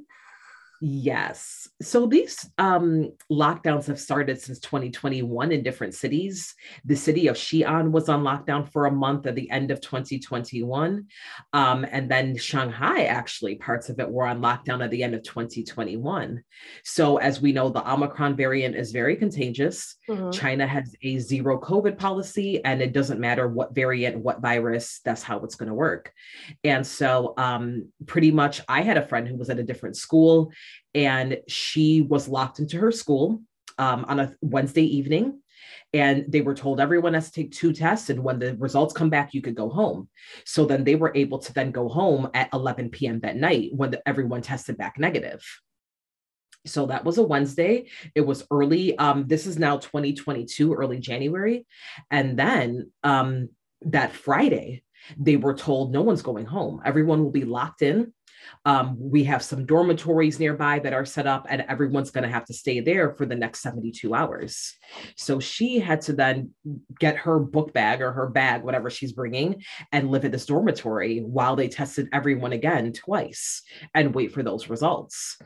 Yes. 0.82 1.70
So 1.82 2.08
these 2.08 2.50
um, 2.58 3.12
lockdowns 3.32 3.86
have 3.86 4.00
started 4.00 4.42
since 4.42 4.60
2021 4.60 5.52
in 5.52 5.62
different 5.62 5.94
cities. 5.94 6.56
The 6.86 6.96
city 6.96 7.28
of 7.28 7.36
Xi'an 7.36 7.92
was 7.92 8.10
on 8.10 8.24
lockdown 8.24 8.68
for 8.68 8.88
a 8.88 8.92
month 8.92 9.28
at 9.28 9.36
the 9.36 9.50
end 9.52 9.70
of 9.70 9.80
2021. 9.82 11.06
Um, 11.54 11.86
and 11.92 12.10
then 12.10 12.36
Shanghai, 12.36 13.04
actually, 13.04 13.56
parts 13.56 13.90
of 13.90 14.00
it 14.00 14.10
were 14.10 14.26
on 14.26 14.42
lockdown 14.42 14.84
at 14.84 14.90
the 14.90 15.04
end 15.04 15.14
of 15.14 15.22
2021. 15.22 16.44
So, 16.84 17.18
as 17.18 17.42
we 17.42 17.52
know, 17.52 17.70
the 17.70 17.88
Omicron 17.88 18.36
variant 18.36 18.76
is 18.76 18.92
very 18.92 19.16
contagious. 19.16 19.98
Mm-hmm. 20.10 20.32
China 20.32 20.66
has 20.66 20.96
a 21.04 21.20
zero 21.20 21.60
COVID 21.62 22.00
policy, 22.00 22.64
and 22.66 22.82
it 22.82 22.92
doesn't 22.92 23.20
matter 23.20 23.48
what 23.48 23.76
variant, 23.76 24.18
what 24.18 24.42
virus, 24.42 25.00
that's 25.06 25.22
how 25.22 25.42
it's 25.42 25.56
going 25.56 25.70
to 25.70 25.76
work. 25.76 26.12
And 26.64 26.86
so, 26.88 27.36
um, 27.38 27.90
pretty 28.08 28.32
much, 28.32 28.62
I 28.68 28.82
had 28.82 28.98
a 28.98 29.06
friend 29.06 29.28
who 29.28 29.36
was 29.36 29.52
at 29.52 29.60
a 29.60 29.64
different 29.64 29.96
school 29.96 30.52
and 30.98 31.38
she 31.48 31.67
was 32.10 32.28
locked 32.28 32.60
into 32.60 32.78
her 32.78 32.92
school 32.92 33.42
um, 33.78 34.06
on 34.08 34.20
a 34.20 34.36
Wednesday 34.42 34.84
evening. 34.84 35.42
And 35.94 36.26
they 36.28 36.42
were 36.42 36.54
told 36.54 36.80
everyone 36.80 37.14
has 37.14 37.32
to 37.32 37.32
take 37.32 37.52
two 37.52 37.72
tests. 37.72 38.10
And 38.10 38.24
when 38.24 38.40
the 38.40 38.56
results 38.58 38.94
come 38.94 39.10
back, 39.10 39.34
you 39.34 39.42
could 39.42 39.56
go 39.56 39.70
home. 39.70 40.10
So 40.46 40.66
then 40.66 40.84
they 40.84 40.96
were 40.96 41.14
able 41.16 41.40
to 41.40 41.54
then 41.54 41.72
go 41.72 41.88
home 41.88 42.30
at 42.34 42.50
11 42.54 42.90
p.m. 42.90 43.22
that 43.22 43.38
night 43.38 43.70
when 43.74 43.92
the, 43.92 44.08
everyone 44.08 44.42
tested 44.42 44.78
back 44.78 45.00
negative. 45.00 45.44
So 46.66 46.88
that 46.88 47.06
was 47.06 47.18
a 47.18 47.24
Wednesday. 47.24 47.90
It 48.16 48.22
was 48.22 48.46
early. 48.52 48.98
Um, 48.98 49.28
this 49.28 49.48
is 49.48 49.58
now 49.58 49.78
2022, 49.78 50.74
early 50.74 51.00
January. 51.00 51.66
And 52.12 52.38
then 52.38 52.92
um, 53.04 53.50
that 53.84 54.12
Friday, 54.12 54.84
they 55.18 55.38
were 55.38 55.54
told 55.54 55.94
no 55.94 56.02
one's 56.02 56.22
going 56.22 56.46
home. 56.46 56.82
Everyone 56.84 57.24
will 57.24 57.32
be 57.32 57.46
locked 57.46 57.82
in 57.82 58.14
um, 58.66 58.96
we 59.00 59.24
have 59.26 59.44
some 59.44 59.66
dormitories 59.66 60.40
nearby 60.40 60.80
that 60.80 60.94
are 60.94 61.06
set 61.06 61.28
up, 61.28 61.48
and 61.50 61.66
everyone's 61.68 62.12
going 62.12 62.24
to 62.24 62.30
have 62.30 62.46
to 62.46 62.54
stay 62.54 62.80
there 62.80 63.14
for 63.16 63.26
the 63.26 63.36
next 63.36 63.62
72 63.62 64.14
hours. 64.14 64.74
So 65.16 65.40
she 65.40 65.80
had 65.80 66.02
to 66.02 66.14
then 66.14 66.52
get 67.00 67.18
her 67.18 67.40
book 67.40 67.74
bag 67.74 68.02
or 68.02 68.12
her 68.12 68.28
bag, 68.28 68.64
whatever 68.64 68.90
she's 68.90 69.14
bringing, 69.14 69.64
and 69.92 70.12
live 70.12 70.26
at 70.26 70.32
this 70.32 70.46
dormitory 70.46 71.20
while 71.20 71.56
they 71.56 71.68
tested 71.68 72.10
everyone 72.14 72.54
again 72.54 72.94
twice 72.94 73.62
and 73.94 74.14
wait 74.14 74.32
for 74.32 74.44
those 74.44 74.70
results. 74.70 75.38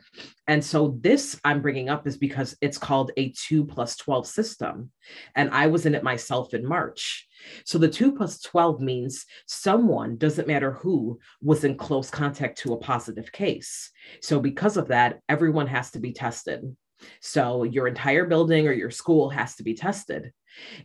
And 0.48 0.64
so 0.64 0.98
this 1.02 1.40
I'm 1.44 1.62
bringing 1.62 1.90
up 1.90 2.08
is 2.08 2.18
because 2.18 2.56
it's 2.62 2.78
called 2.78 3.12
a 3.18 3.32
two 3.32 3.66
plus 3.66 3.96
12 3.98 4.28
system. 4.28 4.92
And 5.36 5.50
I 5.52 5.68
was 5.68 5.86
in 5.86 5.96
it 5.96 6.04
myself 6.04 6.54
in 6.54 6.66
March. 6.66 7.28
So 7.66 7.78
the 7.78 7.90
two 7.90 8.14
plus 8.14 8.42
12 8.42 8.80
means 8.82 9.26
someone, 9.48 10.18
doesn't 10.18 10.48
matter 10.48 10.74
who, 10.74 11.20
was 11.42 11.64
in 11.64 11.76
close 11.76 12.10
contact 12.10 12.60
to 12.60 12.74
a 12.74 12.78
positive 12.78 13.32
case. 13.32 13.92
So 14.22 14.40
because 14.40 14.78
of 14.78 14.90
that, 14.90 15.20
everyone 15.30 15.68
has 15.68 15.92
to 15.92 16.00
be 16.00 16.14
tested. 16.14 16.76
So 17.20 17.64
your 17.64 17.88
entire 17.88 18.26
building 18.26 18.68
or 18.68 18.74
your 18.74 18.92
school 18.92 19.30
has 19.30 19.56
to 19.56 19.64
be 19.64 19.74
tested. 19.74 20.32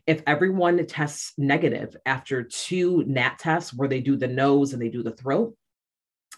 If 0.07 0.23
everyone 0.27 0.85
tests 0.87 1.33
negative 1.37 1.97
after 2.07 2.43
two 2.43 3.05
NAT 3.07 3.39
tests 3.39 3.75
where 3.75 3.89
they 3.89 4.01
do 4.01 4.17
the 4.17 4.29
nose 4.29 4.73
and 4.73 4.81
they 4.81 4.89
do 4.89 5.03
the 5.03 5.11
throat, 5.13 5.55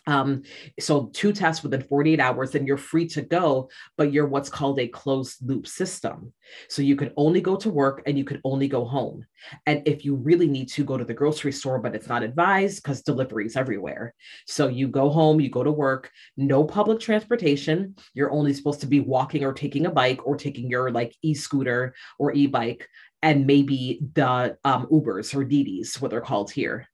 um, 0.08 0.42
so 0.80 1.10
two 1.12 1.32
tests 1.34 1.62
within 1.62 1.82
48 1.82 2.18
hours, 2.18 2.52
then 2.52 2.66
you're 2.66 2.78
free 2.78 3.06
to 3.08 3.20
go, 3.20 3.68
but 3.98 4.10
you're 4.10 4.26
what's 4.26 4.48
called 4.48 4.80
a 4.80 4.88
closed 4.88 5.46
loop 5.46 5.66
system. 5.66 6.32
So 6.70 6.80
you 6.80 6.96
can 6.96 7.12
only 7.18 7.42
go 7.42 7.56
to 7.56 7.68
work 7.68 8.02
and 8.06 8.16
you 8.16 8.24
can 8.24 8.40
only 8.42 8.68
go 8.68 8.86
home. 8.86 9.26
And 9.66 9.86
if 9.86 10.06
you 10.06 10.14
really 10.14 10.46
need 10.46 10.70
to 10.70 10.82
go 10.82 10.96
to 10.96 11.04
the 11.04 11.12
grocery 11.12 11.52
store, 11.52 11.78
but 11.78 11.94
it's 11.94 12.08
not 12.08 12.22
advised 12.22 12.82
because 12.82 13.02
deliveries 13.02 13.54
everywhere. 13.54 14.14
So 14.46 14.68
you 14.68 14.88
go 14.88 15.10
home, 15.10 15.40
you 15.40 15.50
go 15.50 15.62
to 15.62 15.70
work, 15.70 16.10
no 16.38 16.64
public 16.64 17.00
transportation. 17.00 17.94
You're 18.14 18.32
only 18.32 18.54
supposed 18.54 18.80
to 18.80 18.86
be 18.86 19.00
walking 19.00 19.44
or 19.44 19.52
taking 19.52 19.84
a 19.84 19.90
bike 19.90 20.26
or 20.26 20.36
taking 20.36 20.70
your 20.70 20.90
like 20.90 21.14
e-scooter 21.20 21.94
or 22.18 22.32
e-bike 22.32 22.88
and 23.20 23.46
maybe 23.46 24.00
the 24.14 24.56
um, 24.64 24.86
Ubers 24.86 25.34
or 25.34 25.44
Didis, 25.44 26.00
what 26.00 26.10
they're 26.10 26.22
called 26.22 26.50
here. 26.50 26.88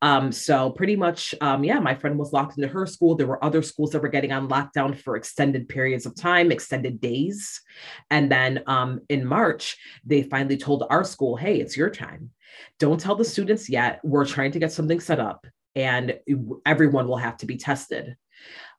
Um, 0.00 0.32
so 0.32 0.70
pretty 0.70 0.96
much, 0.96 1.34
um, 1.40 1.64
yeah, 1.64 1.78
my 1.80 1.94
friend 1.94 2.18
was 2.18 2.32
locked 2.32 2.58
into 2.58 2.68
her 2.68 2.86
school. 2.86 3.14
There 3.14 3.26
were 3.26 3.44
other 3.44 3.62
schools 3.62 3.90
that 3.90 4.02
were 4.02 4.08
getting 4.08 4.32
on 4.32 4.48
lockdown 4.48 4.96
for 4.96 5.16
extended 5.16 5.68
periods 5.68 6.06
of 6.06 6.14
time, 6.14 6.52
extended 6.52 7.00
days. 7.00 7.60
And 8.10 8.30
then 8.30 8.62
um, 8.66 9.00
in 9.08 9.26
March, 9.26 9.76
they 10.04 10.22
finally 10.22 10.56
told 10.56 10.84
our 10.90 11.04
school, 11.04 11.36
hey, 11.36 11.60
it's 11.60 11.76
your 11.76 11.90
time. 11.90 12.30
Don't 12.78 13.00
tell 13.00 13.14
the 13.14 13.24
students 13.24 13.68
yet. 13.68 14.00
We're 14.02 14.26
trying 14.26 14.52
to 14.52 14.58
get 14.58 14.72
something 14.72 15.00
set 15.00 15.20
up 15.20 15.46
and 15.74 16.18
everyone 16.66 17.08
will 17.08 17.16
have 17.16 17.36
to 17.38 17.46
be 17.46 17.56
tested. 17.56 18.16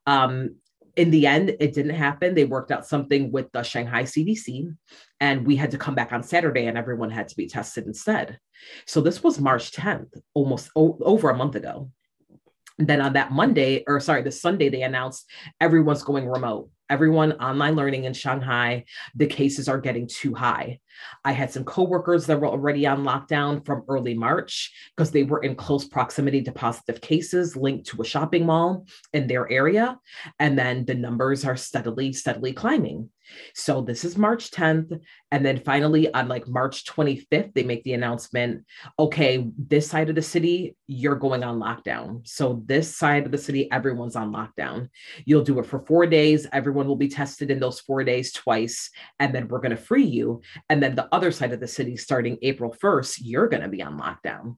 Um, 0.06 0.58
in 0.96 1.12
the 1.12 1.26
end, 1.28 1.56
it 1.60 1.74
didn't 1.74 1.96
happen. 1.96 2.36
They 2.36 2.46
worked 2.46 2.72
out 2.72 2.86
something 2.86 3.32
with 3.32 3.52
the 3.52 3.64
Shanghai 3.64 4.04
CDC, 4.04 4.76
and 5.20 5.46
we 5.46 5.56
had 5.56 5.72
to 5.72 5.78
come 5.78 5.96
back 5.96 6.12
on 6.12 6.24
Saturday, 6.24 6.68
and 6.68 6.78
everyone 6.78 7.10
had 7.10 7.28
to 7.30 7.36
be 7.36 7.48
tested 7.48 7.86
instead. 7.86 8.38
So 8.86 9.02
this 9.02 9.24
was 9.24 9.40
March 9.40 9.72
10th, 9.72 10.20
almost 10.34 10.70
o- 10.76 11.00
over 11.02 11.30
a 11.30 11.38
month 11.38 11.56
ago. 11.56 11.90
Then 12.78 13.02
on 13.02 13.14
that 13.14 13.32
Monday, 13.32 13.84
or 13.88 14.00
sorry, 14.00 14.24
the 14.24 14.32
Sunday, 14.32 14.70
they 14.70 14.84
announced 14.84 15.30
everyone's 15.60 16.04
going 16.04 16.28
remote 16.28 16.70
everyone 16.94 17.32
online 17.34 17.76
learning 17.76 18.04
in 18.04 18.14
Shanghai, 18.14 18.86
the 19.16 19.26
cases 19.26 19.68
are 19.68 19.82
getting 19.82 20.08
too 20.08 20.34
high. 20.34 20.80
I 21.24 21.32
had 21.32 21.52
some 21.52 21.64
coworkers 21.64 22.26
that 22.28 22.40
were 22.40 22.48
already 22.48 22.86
on 22.86 23.04
lockdown 23.04 23.66
from 23.66 23.84
early 23.88 24.14
March 24.14 24.72
because 24.96 25.12
they 25.12 25.24
were 25.24 25.44
in 25.44 25.56
close 25.56 25.86
proximity 25.86 26.42
to 26.44 26.52
positive 26.52 27.02
cases 27.02 27.56
linked 27.56 27.88
to 27.88 28.02
a 28.02 28.06
shopping 28.06 28.46
mall 28.46 28.86
in 29.14 29.28
their 29.28 29.52
area. 29.52 29.98
And 30.40 30.58
then 30.58 30.86
the 30.86 30.96
numbers 30.96 31.46
are 31.46 31.56
steadily, 31.56 32.14
steadily 32.14 32.54
climbing. 32.54 33.10
So 33.56 33.82
this 33.82 34.04
is 34.04 34.18
March 34.18 34.52
10th. 34.52 35.00
And 35.32 35.46
then 35.46 35.60
finally, 35.60 36.14
on 36.14 36.28
like 36.28 36.48
March 36.48 36.86
25th, 36.86 37.54
they 37.54 37.64
make 37.64 37.84
the 37.84 37.94
announcement 37.94 38.66
okay, 39.00 39.48
this 39.58 39.88
side 39.88 40.10
of 40.10 40.16
the 40.16 40.22
city, 40.22 40.76
you're 40.88 41.16
going 41.16 41.44
on 41.44 41.60
lockdown. 41.60 42.28
So 42.28 42.62
this 42.66 42.96
side 42.96 43.26
of 43.26 43.32
the 43.32 43.38
city, 43.38 43.72
everyone's 43.72 44.16
on 44.16 44.34
lockdown. 44.34 44.90
You'll 45.26 45.44
do 45.44 45.60
it 45.60 45.66
for 45.66 45.80
four 45.80 46.06
days. 46.06 46.48
Everyone 46.52 46.88
will 46.88 46.96
be 46.96 47.08
tested 47.08 47.50
in 47.50 47.60
those 47.60 47.80
four 47.80 48.04
days 48.04 48.32
twice. 48.32 48.90
And 49.20 49.34
then 49.34 49.48
we're 49.48 49.62
going 49.62 49.76
to 49.76 49.78
free 49.78 50.06
you. 50.06 50.42
And 50.70 50.83
then 50.84 50.96
the 50.96 51.08
other 51.12 51.32
side 51.32 51.54
of 51.54 51.60
the 51.60 51.68
city, 51.68 51.98
starting 51.98 52.38
April 52.42 52.76
1st, 52.82 53.20
you're 53.22 53.48
going 53.48 53.64
to 53.64 53.70
be 53.70 53.82
on 53.82 54.00
lockdown. 54.00 54.58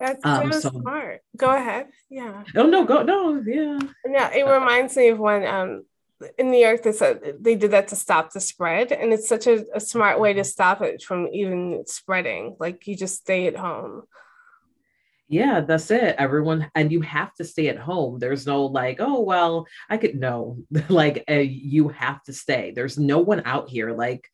That's 0.00 0.24
um, 0.24 0.52
so, 0.52 0.70
smart. 0.70 1.20
Go 1.36 1.54
ahead. 1.54 1.86
Yeah. 2.10 2.42
Oh 2.56 2.66
no, 2.66 2.84
go 2.84 3.04
no, 3.04 3.40
yeah. 3.46 3.78
Yeah, 4.04 4.32
it 4.34 4.44
reminds 4.44 4.96
me 4.96 5.10
of 5.10 5.20
when 5.20 5.46
um 5.46 5.84
in 6.38 6.50
New 6.50 6.58
York 6.58 6.82
they 6.82 6.90
said 6.90 7.20
they 7.38 7.54
did 7.54 7.70
that 7.70 7.86
to 7.88 7.96
stop 7.96 8.32
the 8.32 8.40
spread, 8.40 8.90
and 8.90 9.12
it's 9.12 9.28
such 9.28 9.46
a, 9.46 9.64
a 9.72 9.78
smart 9.78 10.18
way 10.18 10.32
to 10.32 10.42
stop 10.42 10.82
it 10.82 11.04
from 11.04 11.28
even 11.28 11.84
spreading. 11.86 12.56
Like 12.58 12.88
you 12.88 12.96
just 12.96 13.20
stay 13.20 13.46
at 13.46 13.56
home 13.56 14.02
yeah 15.32 15.60
that's 15.62 15.90
it 15.90 16.14
everyone 16.18 16.70
and 16.74 16.92
you 16.92 17.00
have 17.00 17.32
to 17.32 17.42
stay 17.42 17.68
at 17.68 17.78
home 17.78 18.18
there's 18.18 18.46
no 18.46 18.66
like 18.66 18.98
oh 19.00 19.18
well 19.22 19.66
i 19.88 19.96
could 19.96 20.14
no 20.14 20.58
like 20.90 21.24
uh, 21.30 21.32
you 21.36 21.88
have 21.88 22.22
to 22.22 22.34
stay 22.34 22.70
there's 22.76 22.98
no 22.98 23.18
one 23.18 23.40
out 23.46 23.66
here 23.66 23.92
like 23.92 24.28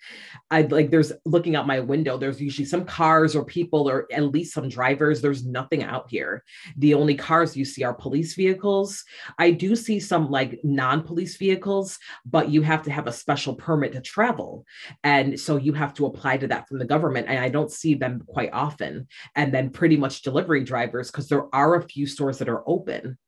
i 0.50 0.62
like 0.62 0.90
there's 0.90 1.12
looking 1.25 1.55
out 1.55 1.69
my 1.69 1.78
window 1.78 2.19
there's 2.19 2.40
usually 2.40 2.64
some 2.64 2.85
cars 2.85 3.37
or 3.37 3.45
people 3.45 3.88
or 3.88 4.09
at 4.12 4.25
least 4.25 4.52
some 4.52 4.69
drivers 4.69 5.23
there's 5.23 5.47
nothing 5.47 5.85
out 5.85 6.11
here 6.11 6.43
the 6.78 6.95
only 6.95 7.14
cars 7.14 7.57
you 7.57 7.64
see 7.64 7.85
are 7.85 7.95
police 7.95 8.35
vehicles 8.35 9.05
i 9.38 9.52
do 9.52 9.76
see 9.76 10.00
some 10.00 10.28
like 10.33 10.59
non-police 10.64 11.37
vehicles 11.37 11.97
but 12.26 12.49
you 12.49 12.61
have 12.61 12.83
to 12.83 12.90
have 12.90 13.07
a 13.07 13.12
special 13.12 13.55
permit 13.55 13.93
to 13.93 14.00
travel 14.00 14.67
and 15.05 15.38
so 15.38 15.55
you 15.55 15.73
have 15.73 15.95
to 15.95 16.07
apply 16.07 16.37
to 16.37 16.49
that 16.49 16.67
from 16.67 16.81
the 16.81 16.85
government 16.85 17.28
and 17.28 17.38
i 17.38 17.49
don't 17.49 17.71
see 17.71 17.95
them 17.95 18.21
quite 18.26 18.52
often 18.52 19.07
and 19.37 19.55
then 19.55 19.71
pretty 19.71 19.97
much 19.97 20.23
delivery 20.23 20.64
drivers 20.64 20.88
because 20.92 21.28
there 21.28 21.52
are 21.54 21.76
a 21.76 21.88
few 21.88 22.07
stores 22.07 22.38
that 22.38 22.49
are 22.49 22.62
open 22.66 23.18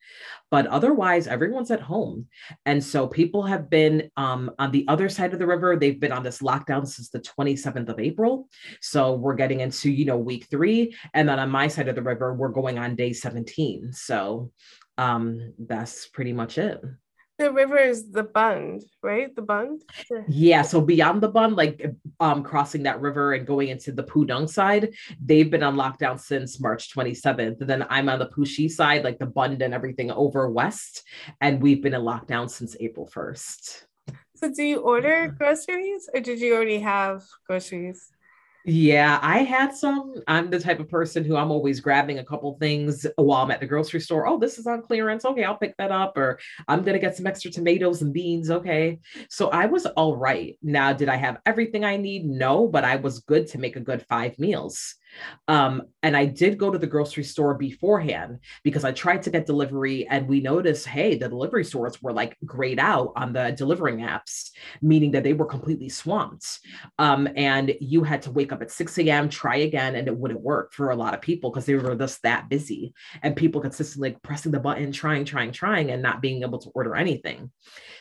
but 0.51 0.67
otherwise 0.67 1.27
everyone's 1.27 1.71
at 1.71 1.81
home. 1.81 2.27
And 2.67 2.83
so 2.83 3.07
people 3.07 3.43
have 3.45 3.71
been 3.71 4.11
um, 4.17 4.51
on 4.59 4.71
the 4.73 4.85
other 4.89 5.09
side 5.09 5.33
of 5.33 5.39
the 5.39 5.47
river. 5.47 5.77
They've 5.77 6.01
been 6.01 6.13
on 6.13 6.23
this 6.23 6.41
lockdown 6.41 6.87
since 6.87 7.11
the 7.11 7.21
27th 7.21 7.89
of 7.89 8.01
april. 8.01 8.49
So 8.81 9.15
we're 9.15 9.35
getting 9.35 9.61
into 9.61 9.91
you 9.91 10.05
know 10.05 10.19
week 10.19 10.47
three. 10.51 10.97
And 11.15 11.29
then 11.29 11.39
on 11.39 11.51
my 11.51 11.69
side 11.69 11.89
of 11.89 11.95
the 11.95 12.03
river 12.03 12.35
we're 12.35 12.49
going 12.49 12.79
on 12.79 12.97
day 12.97 13.13
17 13.13 13.93
so 13.93 14.51
um, 14.99 15.55
that's 15.59 16.09
pretty 16.09 16.33
much 16.33 16.59
it 16.59 16.81
the 17.41 17.51
river 17.51 17.79
is 17.79 18.11
the 18.11 18.23
Bund, 18.23 18.83
right? 19.03 19.35
The 19.35 19.43
Bund. 19.43 19.83
Yeah. 20.29 20.63
So 20.63 20.81
beyond 20.81 21.23
the 21.23 21.29
Bund, 21.29 21.57
like 21.57 21.85
um, 22.21 22.43
crossing 22.43 22.83
that 22.85 23.01
river 23.01 23.33
and 23.33 23.47
going 23.47 23.69
into 23.69 23.93
the 23.93 24.05
Pudong 24.05 24.49
side, 24.49 24.95
they've 25.25 25.51
been 25.51 25.63
on 25.63 25.75
lockdown 25.75 26.21
since 26.21 26.61
March 26.61 26.95
27th. 26.95 27.61
And 27.61 27.71
then 27.71 27.87
I'm 27.89 28.09
on 28.11 28.19
the 28.19 28.29
Puxi 28.29 28.71
side, 28.71 29.05
like 29.05 29.19
the 29.19 29.27
Bund 29.27 29.63
and 29.63 29.73
everything 29.73 30.11
over 30.11 30.51
west, 30.51 31.03
and 31.41 31.63
we've 31.63 31.83
been 31.83 31.95
in 31.95 32.03
lockdown 32.03 32.51
since 32.51 32.77
April 32.79 33.09
1st. 33.13 33.85
So, 34.37 34.53
do 34.53 34.63
you 34.63 34.81
order 34.81 35.35
groceries, 35.37 36.09
or 36.15 36.21
did 36.21 36.41
you 36.41 36.55
already 36.55 36.81
have 36.81 37.25
groceries? 37.47 38.11
Yeah, 38.73 39.19
I 39.21 39.39
had 39.39 39.75
some. 39.75 40.15
I'm 40.29 40.49
the 40.49 40.61
type 40.61 40.79
of 40.79 40.89
person 40.89 41.25
who 41.25 41.35
I'm 41.35 41.51
always 41.51 41.81
grabbing 41.81 42.21
a 42.21 42.25
couple 42.25 42.57
things 42.61 43.05
while 43.17 43.43
I'm 43.43 43.51
at 43.51 43.59
the 43.59 43.67
grocery 43.67 43.99
store. 43.99 44.29
Oh, 44.29 44.39
this 44.39 44.61
is 44.61 44.67
on 44.69 44.83
clearance. 44.83 45.25
Okay, 45.25 45.43
I'll 45.43 45.57
pick 45.57 45.77
that 45.79 45.91
up. 45.91 46.17
Or 46.17 46.39
I'm 46.69 46.85
going 46.85 46.93
to 46.93 47.01
get 47.01 47.17
some 47.17 47.27
extra 47.27 47.51
tomatoes 47.51 48.03
and 48.03 48.15
beans. 48.15 48.49
Okay. 48.49 49.01
So 49.29 49.49
I 49.49 49.67
was 49.67 49.87
all 49.87 50.17
right. 50.17 50.57
Now, 50.63 50.93
did 50.93 51.09
I 51.09 51.17
have 51.17 51.39
everything 51.47 51.85
I 51.85 51.97
need? 51.97 52.27
No, 52.27 52.69
but 52.69 52.85
I 52.85 52.95
was 52.95 53.19
good 53.19 53.49
to 53.49 53.59
make 53.59 53.75
a 53.75 53.81
good 53.81 54.07
five 54.07 54.39
meals. 54.39 54.95
Um, 55.49 55.83
and 56.03 56.17
I 56.17 56.25
did 56.25 56.59
go 56.59 56.71
to 56.71 56.79
the 56.79 56.87
grocery 56.87 57.25
store 57.25 57.55
beforehand 57.55 58.41
because 58.65 58.85
I 58.85 58.93
tried 58.93 59.23
to 59.23 59.31
get 59.31 59.47
delivery 59.47 60.07
and 60.09 60.29
we 60.29 60.41
noticed, 60.41 60.87
hey, 60.87 61.17
the 61.17 61.29
delivery 61.29 61.65
stores 61.65 62.01
were 62.03 62.13
like 62.13 62.37
grayed 62.45 62.79
out 62.79 63.13
on 63.17 63.33
the 63.33 63.51
delivering 63.51 63.99
apps, 63.99 64.51
meaning 64.81 65.11
that 65.13 65.25
they 65.25 65.33
were 65.33 65.47
completely 65.47 65.89
swamped. 65.89 66.61
Um, 66.99 67.29
and 67.37 67.75
you 67.81 68.03
had 68.05 68.23
to 68.23 68.31
wake 68.31 68.53
up 68.53 68.63
at 68.63 68.71
6 68.71 68.99
a.m., 68.99 69.29
try 69.29 69.57
again, 69.57 69.97
and 69.97 70.09
it 70.09 70.17
wouldn't 70.17 70.41
work 70.41 70.73
for 70.73 70.91
a 70.91 70.97
lot 70.97 71.15
of 71.15 71.21
people 71.21 71.51
because 71.51 71.67
they 71.67 71.75
were 71.75 71.95
just 71.95 72.23
that 72.23 72.49
busy 72.49 72.95
and 73.23 73.37
people 73.37 73.61
consistently 73.61 74.17
pressing 74.23 74.53
the 74.53 74.61
button, 74.61 74.93
trying, 74.93 75.25
trying, 75.25 75.53
trying, 75.53 75.91
and 75.91 76.03
not 76.03 76.23
being 76.23 76.43
able 76.43 76.59
to 76.59 76.71
order 76.71 76.97
anything. 76.97 77.51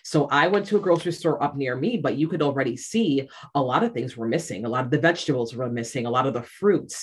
So 0.04 0.28
I 0.28 0.48
went 0.48 0.66
to 0.68 0.78
a 0.78 0.82
grocery 0.82 1.12
store 1.12 1.42
up 1.44 1.56
near 1.56 1.76
me, 1.76 1.98
but 1.98 2.16
you 2.16 2.28
could 2.28 2.42
already 2.42 2.78
see 2.78 3.28
a 3.56 3.62
lot 3.62 3.84
of 3.84 3.94
things 3.94 4.16
were 4.16 4.28
missing. 4.28 4.66
A 4.66 4.70
lot 4.70 4.86
of 4.86 4.92
the 4.92 5.00
vegetables 5.00 5.56
were 5.56 5.70
missing, 5.70 6.06
a 6.06 6.10
lot 6.10 6.28
of 6.28 6.34
the 6.34 6.44
fruits, 6.44 6.99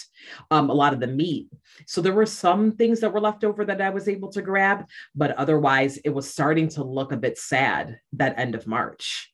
um, 0.50 0.70
a 0.70 0.74
lot 0.74 0.92
of 0.92 1.00
the 1.00 1.06
meat. 1.06 1.48
So 1.86 2.00
there 2.00 2.12
were 2.12 2.26
some 2.26 2.72
things 2.72 3.00
that 3.00 3.12
were 3.12 3.20
left 3.20 3.44
over 3.44 3.64
that 3.64 3.80
I 3.80 3.90
was 3.90 4.08
able 4.08 4.30
to 4.32 4.42
grab, 4.42 4.86
but 5.14 5.32
otherwise 5.32 5.98
it 5.98 6.10
was 6.10 6.28
starting 6.28 6.68
to 6.70 6.84
look 6.84 7.12
a 7.12 7.16
bit 7.16 7.38
sad 7.38 7.98
that 8.14 8.38
end 8.38 8.54
of 8.54 8.66
March. 8.66 9.32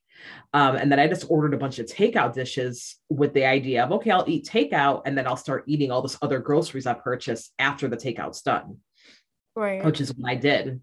Um, 0.54 0.76
and 0.76 0.90
then 0.90 1.00
I 1.00 1.09
just 1.09 1.26
ordered 1.28 1.54
a 1.54 1.59
bunch 1.59 1.78
of 1.78 1.87
takeout 1.87 2.35
dishes 2.35 2.97
with 3.09 3.33
the 3.35 3.45
idea 3.45 3.85
of, 3.85 3.92
okay, 3.92 4.11
I'll 4.11 4.28
eat 4.28 4.47
takeout 4.47 5.02
and 5.07 5.16
then 5.16 5.26
I'll 5.26 5.37
start 5.37 5.64
eating 5.66 5.90
all 5.90 6.02
this 6.02 6.19
other 6.23 6.38
groceries 6.38 6.87
I 6.87 6.95
purchased 6.95 7.52
after 7.59 7.88
the 7.88 7.97
takeout's 7.97 8.42
done. 8.42 8.78
Right. 9.54 9.85
Which 9.85 10.00
is 10.00 10.14
what 10.14 10.31
I 10.31 10.35
did. 10.37 10.81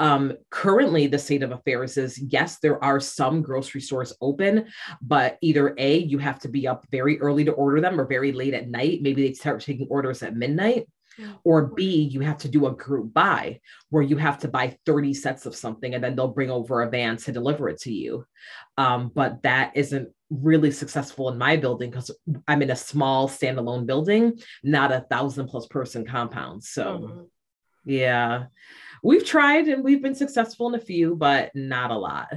Um, 0.00 0.34
currently, 0.50 1.06
the 1.06 1.18
state 1.18 1.42
of 1.42 1.50
affairs 1.50 1.96
is 1.96 2.18
yes, 2.18 2.58
there 2.58 2.82
are 2.82 3.00
some 3.00 3.42
grocery 3.42 3.80
stores 3.80 4.14
open, 4.20 4.66
but 5.02 5.38
either 5.40 5.74
A, 5.78 5.98
you 5.98 6.18
have 6.18 6.38
to 6.40 6.48
be 6.48 6.68
up 6.68 6.86
very 6.90 7.20
early 7.20 7.44
to 7.44 7.52
order 7.52 7.80
them 7.80 8.00
or 8.00 8.06
very 8.06 8.32
late 8.32 8.54
at 8.54 8.68
night. 8.68 9.02
Maybe 9.02 9.26
they 9.26 9.34
start 9.34 9.60
taking 9.60 9.88
orders 9.90 10.22
at 10.22 10.36
midnight. 10.36 10.86
Or 11.42 11.66
B, 11.66 12.02
you 12.02 12.20
have 12.20 12.38
to 12.38 12.48
do 12.48 12.66
a 12.66 12.74
group 12.76 13.12
buy 13.12 13.58
where 13.90 14.04
you 14.04 14.16
have 14.16 14.38
to 14.40 14.48
buy 14.48 14.78
30 14.86 15.14
sets 15.14 15.46
of 15.46 15.56
something 15.56 15.94
and 15.94 16.04
then 16.04 16.14
they'll 16.14 16.28
bring 16.28 16.48
over 16.48 16.82
a 16.82 16.90
van 16.90 17.16
to 17.16 17.32
deliver 17.32 17.68
it 17.68 17.80
to 17.80 17.92
you. 17.92 18.24
Um, 18.76 19.10
but 19.12 19.42
that 19.42 19.72
isn't 19.74 20.10
really 20.30 20.70
successful 20.70 21.28
in 21.30 21.36
my 21.36 21.56
building 21.56 21.90
because 21.90 22.12
I'm 22.46 22.62
in 22.62 22.70
a 22.70 22.76
small 22.76 23.28
standalone 23.28 23.84
building, 23.84 24.38
not 24.62 24.92
a 24.92 25.06
thousand 25.10 25.48
plus 25.48 25.66
person 25.66 26.06
compound. 26.06 26.62
So, 26.62 26.84
mm-hmm. 26.84 27.22
yeah 27.84 28.44
we've 29.02 29.24
tried 29.24 29.68
and 29.68 29.84
we've 29.84 30.02
been 30.02 30.14
successful 30.14 30.68
in 30.68 30.74
a 30.74 30.84
few, 30.84 31.14
but 31.16 31.50
not 31.54 31.90
a 31.90 31.98
lot. 31.98 32.32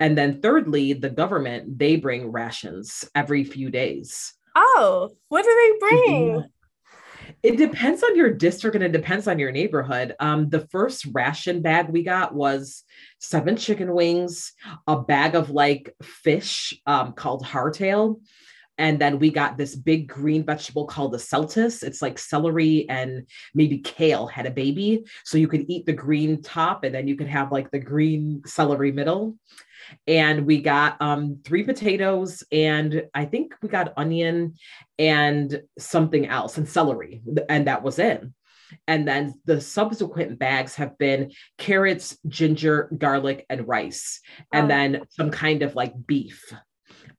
And 0.00 0.16
then 0.16 0.40
thirdly, 0.40 0.92
the 0.92 1.10
government, 1.10 1.78
they 1.78 1.96
bring 1.96 2.30
rations 2.30 3.04
every 3.14 3.44
few 3.44 3.70
days. 3.70 4.34
Oh, 4.54 5.10
what 5.28 5.44
do 5.44 5.78
they 5.80 5.86
bring? 5.86 6.44
It 7.42 7.56
depends 7.56 8.02
on 8.02 8.16
your 8.16 8.32
district 8.32 8.74
and 8.74 8.84
it 8.84 8.92
depends 8.92 9.28
on 9.28 9.38
your 9.38 9.52
neighborhood. 9.52 10.14
Um, 10.18 10.48
the 10.48 10.66
first 10.68 11.06
ration 11.12 11.62
bag 11.62 11.88
we 11.88 12.02
got 12.02 12.34
was 12.34 12.82
seven 13.20 13.56
chicken 13.56 13.92
wings, 13.92 14.52
a 14.86 15.00
bag 15.00 15.34
of 15.34 15.50
like 15.50 15.94
fish 16.02 16.74
um, 16.86 17.12
called 17.12 17.44
hairtail, 17.44 18.20
and 18.78 19.00
then 19.00 19.18
we 19.18 19.30
got 19.30 19.58
this 19.58 19.74
big 19.74 20.08
green 20.08 20.44
vegetable 20.44 20.86
called 20.86 21.12
the 21.12 21.18
celtuce. 21.18 21.82
It's 21.82 22.00
like 22.00 22.18
celery 22.18 22.88
and 22.88 23.26
maybe 23.54 23.78
kale 23.78 24.26
had 24.26 24.46
a 24.46 24.50
baby. 24.50 25.04
So 25.24 25.36
you 25.36 25.48
could 25.48 25.64
eat 25.68 25.84
the 25.84 25.92
green 25.92 26.40
top 26.42 26.84
and 26.84 26.94
then 26.94 27.08
you 27.08 27.16
could 27.16 27.26
have 27.26 27.50
like 27.50 27.70
the 27.70 27.80
green 27.80 28.42
celery 28.46 28.92
middle. 28.92 29.36
And 30.06 30.46
we 30.46 30.60
got 30.60 31.00
um, 31.00 31.40
three 31.44 31.64
potatoes 31.64 32.44
and 32.52 33.04
I 33.14 33.24
think 33.24 33.54
we 33.62 33.68
got 33.68 33.94
onion 33.96 34.54
and 34.98 35.62
something 35.78 36.26
else 36.26 36.56
and 36.56 36.68
celery. 36.68 37.22
And 37.48 37.66
that 37.66 37.82
was 37.82 37.98
it. 37.98 38.22
And 38.86 39.08
then 39.08 39.34
the 39.44 39.60
subsequent 39.60 40.38
bags 40.38 40.74
have 40.74 40.98
been 40.98 41.32
carrots, 41.56 42.18
ginger, 42.28 42.90
garlic, 42.96 43.46
and 43.48 43.66
rice, 43.66 44.20
and 44.52 44.66
oh. 44.66 44.68
then 44.68 45.02
some 45.08 45.30
kind 45.30 45.62
of 45.62 45.74
like 45.74 45.94
beef. 46.06 46.52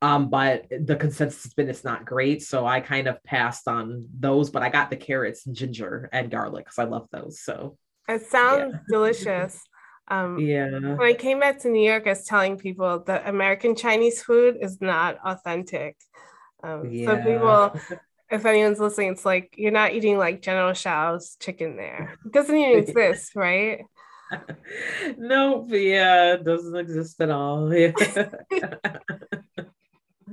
Um, 0.02 0.30
but 0.30 0.66
the 0.70 0.96
consensus 0.96 1.44
has 1.44 1.54
been 1.54 1.70
it's 1.70 1.84
not 1.84 2.06
great. 2.06 2.42
So 2.42 2.66
I 2.66 2.80
kind 2.80 3.08
of 3.08 3.24
passed 3.24 3.68
on 3.68 4.08
those, 4.18 4.50
but 4.50 4.64
I 4.64 4.70
got 4.70 4.90
the 4.90 4.98
carrots 4.98 5.46
and 5.46 5.56
ginger 5.56 6.10
and 6.12 6.32
garlic 6.32 6.66
because 6.66 6.80
I 6.80 6.86
love 6.86 7.08
those. 7.12 7.42
So 7.42 7.78
it 8.08 8.26
sounds 8.26 8.74
yeah. 8.74 8.80
delicious. 8.90 9.62
Um, 10.08 10.40
yeah. 10.40 10.70
When 10.72 11.02
I 11.02 11.14
came 11.14 11.40
back 11.40 11.60
to 11.60 11.70
New 11.70 11.88
York, 11.88 12.08
I 12.08 12.12
was 12.12 12.26
telling 12.26 12.58
people 12.58 13.04
that 13.06 13.28
American 13.28 13.76
Chinese 13.76 14.22
food 14.22 14.58
is 14.60 14.82
not 14.82 15.18
authentic. 15.24 15.96
Um, 16.64 16.90
yeah. 16.92 17.06
So 17.06 17.18
people, 17.24 18.00
if 18.32 18.46
anyone's 18.46 18.80
listening, 18.80 19.12
it's 19.12 19.26
like 19.26 19.54
you're 19.58 19.72
not 19.72 19.94
eating 19.94 20.18
like 20.18 20.42
General 20.42 20.74
Tso's 20.74 21.38
chicken 21.40 21.78
there. 21.78 22.18
It 22.26 22.32
doesn't 22.32 22.56
even 22.56 22.80
exist, 22.84 23.36
right? 23.36 23.82
nope. 25.18 25.68
Yeah, 25.70 26.34
it 26.34 26.44
doesn't 26.44 26.76
exist 26.76 27.22
at 27.22 27.30
all. 27.30 27.72
Yeah. 27.74 27.94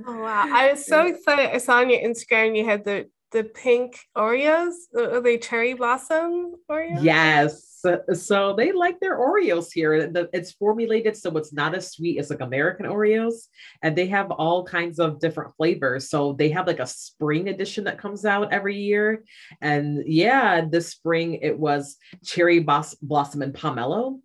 Oh 0.07 0.21
wow! 0.21 0.45
I 0.49 0.71
was 0.71 0.85
so 0.85 1.05
excited. 1.05 1.53
I 1.53 1.57
saw 1.57 1.79
on 1.79 1.89
your 1.89 1.99
Instagram 1.99 2.57
you 2.57 2.63
had 2.63 2.85
the 2.85 3.09
the 3.33 3.43
pink 3.43 3.99
Oreos. 4.15 4.73
Are 4.97 5.19
they 5.19 5.37
cherry 5.37 5.73
blossom 5.73 6.55
Oreos? 6.71 7.03
Yes. 7.03 7.63
So 8.13 8.53
they 8.53 8.71
like 8.71 8.99
their 8.99 9.17
Oreos 9.17 9.67
here. 9.71 9.93
It's 10.33 10.53
formulated 10.53 11.15
so 11.15 11.35
it's 11.37 11.53
not 11.53 11.75
as 11.75 11.91
sweet 11.91 12.19
as 12.19 12.29
like 12.29 12.41
American 12.41 12.85
Oreos, 12.85 13.47
and 13.81 13.95
they 13.95 14.07
have 14.07 14.31
all 14.31 14.65
kinds 14.65 14.97
of 14.99 15.19
different 15.19 15.55
flavors. 15.57 16.09
So 16.09 16.33
they 16.33 16.49
have 16.49 16.67
like 16.67 16.79
a 16.79 16.87
spring 16.87 17.49
edition 17.49 17.83
that 17.83 17.99
comes 17.99 18.25
out 18.25 18.53
every 18.53 18.77
year, 18.77 19.23
and 19.61 20.03
yeah, 20.05 20.65
this 20.65 20.87
spring 20.87 21.35
it 21.41 21.59
was 21.59 21.97
cherry 22.25 22.59
blossom 22.59 23.41
and 23.41 23.53
pomelo 23.53 24.19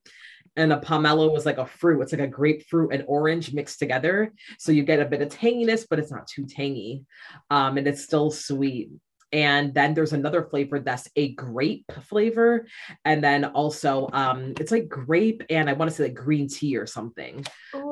and 0.56 0.72
a 0.72 0.78
pomelo 0.80 1.32
was 1.32 1.46
like 1.46 1.58
a 1.58 1.66
fruit. 1.66 2.02
It's 2.02 2.12
like 2.12 2.20
a 2.20 2.26
grapefruit 2.26 2.92
and 2.92 3.04
orange 3.06 3.52
mixed 3.54 3.78
together. 3.78 4.32
So 4.58 4.72
you 4.72 4.82
get 4.82 5.00
a 5.00 5.04
bit 5.06 5.22
of 5.22 5.28
tanginess, 5.30 5.86
but 5.88 5.98
it's 5.98 6.10
not 6.10 6.26
too 6.26 6.46
tangy. 6.46 7.04
Um, 7.50 7.78
and 7.78 7.86
it's 7.86 8.02
still 8.04 8.30
sweet. 8.30 8.90
and 9.32 9.72
then 9.72 9.94
there's 9.94 10.12
another 10.12 10.42
flavor 10.44 10.78
that's 10.78 11.08
a 11.16 11.32
grape 11.34 11.90
flavor 12.02 12.66
and 13.06 13.24
then 13.24 13.46
also 13.46 14.08
um 14.12 14.52
it's 14.60 14.70
like 14.70 14.88
grape 14.90 15.42
and 15.48 15.70
i 15.70 15.72
want 15.72 15.90
to 15.90 15.96
say 15.96 16.04
like 16.04 16.14
green 16.14 16.46
tea 16.48 16.76
or 16.76 16.86
something 16.86 17.42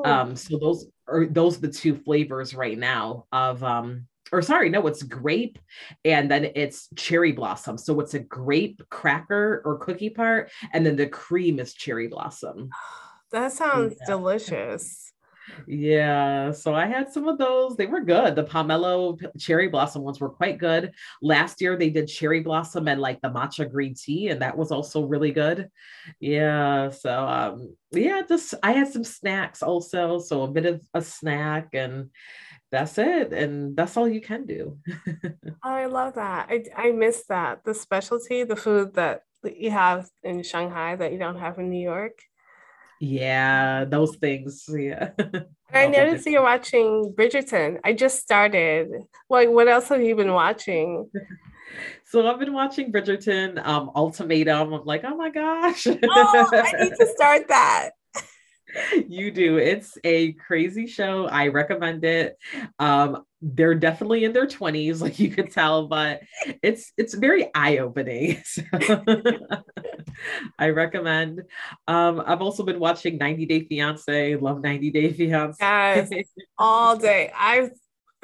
um 0.05 0.35
so 0.35 0.59
those 0.59 0.85
are 1.07 1.25
those 1.25 1.57
are 1.57 1.61
the 1.61 1.67
two 1.71 1.95
flavors 1.95 2.53
right 2.53 2.77
now 2.77 3.25
of 3.31 3.63
um 3.63 4.05
or 4.31 4.41
sorry, 4.41 4.69
no, 4.69 4.85
it's 4.87 5.03
grape 5.03 5.59
and 6.05 6.29
then 6.29 6.51
it's 6.55 6.87
cherry 6.95 7.31
blossom. 7.31 7.77
So 7.77 7.99
it's 7.99 8.13
a 8.13 8.19
grape 8.19 8.81
cracker 8.89 9.61
or 9.65 9.77
cookie 9.77 10.09
part, 10.09 10.51
and 10.73 10.85
then 10.85 10.95
the 10.95 11.07
cream 11.07 11.59
is 11.59 11.73
cherry 11.73 12.07
blossom. 12.07 12.69
That 13.31 13.53
sounds 13.53 13.95
yeah. 13.97 14.07
delicious. 14.07 15.13
Yeah, 15.67 16.51
so 16.51 16.73
I 16.73 16.85
had 16.85 17.11
some 17.11 17.27
of 17.27 17.37
those. 17.37 17.75
They 17.75 17.85
were 17.85 18.01
good. 18.01 18.35
The 18.35 18.43
pomelo 18.43 19.19
cherry 19.39 19.67
blossom 19.67 20.01
ones 20.01 20.19
were 20.19 20.29
quite 20.29 20.57
good. 20.57 20.93
Last 21.21 21.61
year 21.61 21.77
they 21.77 21.89
did 21.89 22.07
cherry 22.07 22.41
blossom 22.41 22.87
and 22.87 23.01
like 23.01 23.21
the 23.21 23.29
matcha 23.29 23.69
green 23.69 23.93
tea, 23.93 24.29
and 24.29 24.41
that 24.41 24.57
was 24.57 24.71
also 24.71 25.05
really 25.05 25.31
good. 25.31 25.69
Yeah, 26.19 26.89
so 26.89 27.27
um, 27.27 27.75
yeah, 27.91 28.21
just 28.27 28.53
I 28.63 28.73
had 28.73 28.87
some 28.87 29.03
snacks 29.03 29.63
also, 29.63 30.19
so 30.19 30.43
a 30.43 30.47
bit 30.47 30.65
of 30.65 30.81
a 30.93 31.01
snack 31.01 31.69
and 31.73 32.09
that's 32.71 32.97
it 32.97 33.33
and 33.33 33.75
that's 33.75 33.97
all 33.97 34.07
you 34.07 34.21
can 34.21 34.45
do. 34.45 34.77
Oh, 35.45 35.53
i 35.63 35.85
love 35.85 36.15
that. 36.15 36.47
I, 36.49 36.63
I 36.75 36.91
miss 36.91 37.25
that 37.27 37.63
the 37.65 37.73
specialty 37.73 38.43
the 38.43 38.55
food 38.55 38.95
that 38.95 39.23
you 39.43 39.71
have 39.71 40.09
in 40.23 40.43
shanghai 40.43 40.95
that 40.95 41.11
you 41.11 41.19
don't 41.19 41.39
have 41.39 41.59
in 41.59 41.69
new 41.69 41.83
york. 41.83 42.19
Yeah 42.99 43.85
those 43.85 44.15
things 44.15 44.65
yeah. 44.69 45.09
I 45.73 45.87
noticed 45.87 46.27
you're 46.27 46.43
watching 46.43 47.13
bridgerton. 47.17 47.79
I 47.83 47.93
just 47.93 48.19
started. 48.21 48.89
Like 49.29 49.49
what 49.49 49.67
else 49.67 49.89
have 49.89 50.01
you 50.01 50.15
been 50.15 50.33
watching? 50.33 51.09
So 52.03 52.27
I've 52.27 52.37
been 52.37 52.51
watching 52.51 52.91
Bridgerton, 52.91 53.65
um, 53.65 53.91
Ultimatum. 53.95 54.73
I'm 54.73 54.83
like, 54.83 55.05
oh 55.05 55.15
my 55.15 55.29
gosh. 55.29 55.87
oh, 55.87 56.49
I 56.51 56.83
need 56.83 56.93
to 56.99 57.07
start 57.07 57.47
that 57.47 57.91
you 59.07 59.31
do. 59.31 59.57
It's 59.57 59.97
a 60.03 60.33
crazy 60.33 60.87
show. 60.87 61.27
I 61.27 61.47
recommend 61.47 62.03
it. 62.03 62.37
Um, 62.79 63.23
they're 63.41 63.75
definitely 63.75 64.23
in 64.23 64.33
their 64.33 64.47
20s, 64.47 65.01
like 65.01 65.19
you 65.19 65.29
could 65.31 65.51
tell, 65.51 65.87
but 65.87 66.21
it's 66.61 66.93
it's 66.97 67.13
very 67.13 67.49
eye-opening. 67.53 68.41
So 68.51 68.63
I 70.59 70.69
recommend. 70.69 71.43
Um, 71.87 72.21
I've 72.25 72.41
also 72.41 72.63
been 72.63 72.79
watching 72.79 73.17
90 73.17 73.45
Day 73.45 73.65
Fiance, 73.65 74.35
love 74.35 74.61
90 74.61 74.91
Day 74.91 75.13
Fiance. 75.13 75.57
Yes, 75.59 76.09
all 76.57 76.97
day. 76.97 77.31
I've 77.35 77.71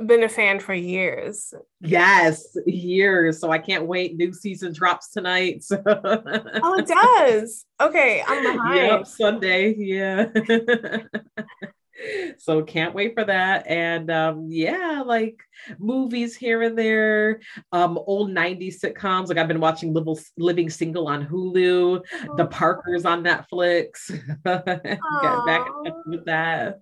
been 0.05 0.23
a 0.23 0.29
fan 0.29 0.59
for 0.59 0.73
years. 0.73 1.53
Yes, 1.81 2.55
years. 2.65 3.39
So 3.39 3.51
I 3.51 3.57
can't 3.57 3.85
wait. 3.85 4.15
New 4.15 4.33
season 4.33 4.73
drops 4.73 5.09
tonight. 5.09 5.63
So. 5.63 5.81
oh, 5.85 6.75
it 6.77 6.87
does. 6.87 7.65
Okay, 7.81 8.23
I'm 8.25 8.43
behind. 8.43 8.75
Yep, 8.75 9.07
Sunday. 9.07 9.75
Yeah. 9.77 10.27
so 12.37 12.61
can't 12.63 12.93
wait 12.93 13.13
for 13.15 13.23
that 13.23 13.65
and 13.67 14.11
um 14.11 14.47
yeah 14.49 15.01
like 15.05 15.39
movies 15.79 16.35
here 16.35 16.61
and 16.61 16.77
there 16.77 17.39
um 17.71 17.97
old 18.05 18.29
90s 18.29 18.79
sitcoms 18.79 19.27
like 19.27 19.37
i've 19.37 19.47
been 19.47 19.59
watching 19.59 19.93
living, 19.93 20.15
living 20.37 20.69
single 20.69 21.07
on 21.07 21.25
hulu 21.25 21.99
oh. 22.29 22.35
the 22.35 22.45
parkers 22.45 23.05
on 23.05 23.23
netflix 23.23 24.09
get 24.45 25.45
back 25.45 25.67
with 26.05 26.25
that 26.25 26.81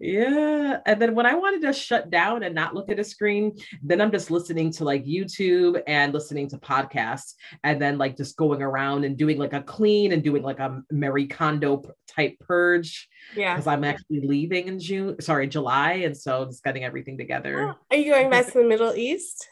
yeah 0.00 0.78
and 0.86 1.00
then 1.00 1.14
when 1.14 1.26
i 1.26 1.34
wanted 1.34 1.62
to 1.62 1.72
shut 1.72 2.10
down 2.10 2.42
and 2.42 2.54
not 2.54 2.74
look 2.74 2.90
at 2.90 2.98
a 2.98 3.04
screen 3.04 3.56
then 3.82 4.00
i'm 4.00 4.10
just 4.10 4.30
listening 4.30 4.70
to 4.70 4.84
like 4.84 5.04
youtube 5.04 5.80
and 5.86 6.12
listening 6.12 6.48
to 6.48 6.58
podcasts 6.58 7.34
and 7.64 7.80
then 7.80 7.98
like 7.98 8.16
just 8.16 8.36
going 8.36 8.62
around 8.62 9.04
and 9.04 9.16
doing 9.16 9.38
like 9.38 9.52
a 9.52 9.62
clean 9.62 10.12
and 10.12 10.22
doing 10.22 10.42
like 10.42 10.58
a 10.58 10.82
Marie 10.90 11.26
Kondo 11.26 11.82
type 12.06 12.38
purge 12.40 13.08
yeah. 13.36 13.54
because 13.54 13.66
i'm 13.66 13.84
actually 13.84 14.26
leaving 14.26 14.68
in 14.68 14.78
june 14.78 15.20
sorry 15.20 15.46
july 15.46 15.92
and 15.92 16.16
so 16.16 16.44
just 16.46 16.64
getting 16.64 16.84
everything 16.84 17.18
together. 17.18 17.70
Oh, 17.70 17.74
are 17.90 17.96
you 17.96 18.12
going 18.12 18.30
back 18.30 18.46
to 18.46 18.58
the 18.58 18.64
middle 18.64 18.94
east 18.94 19.48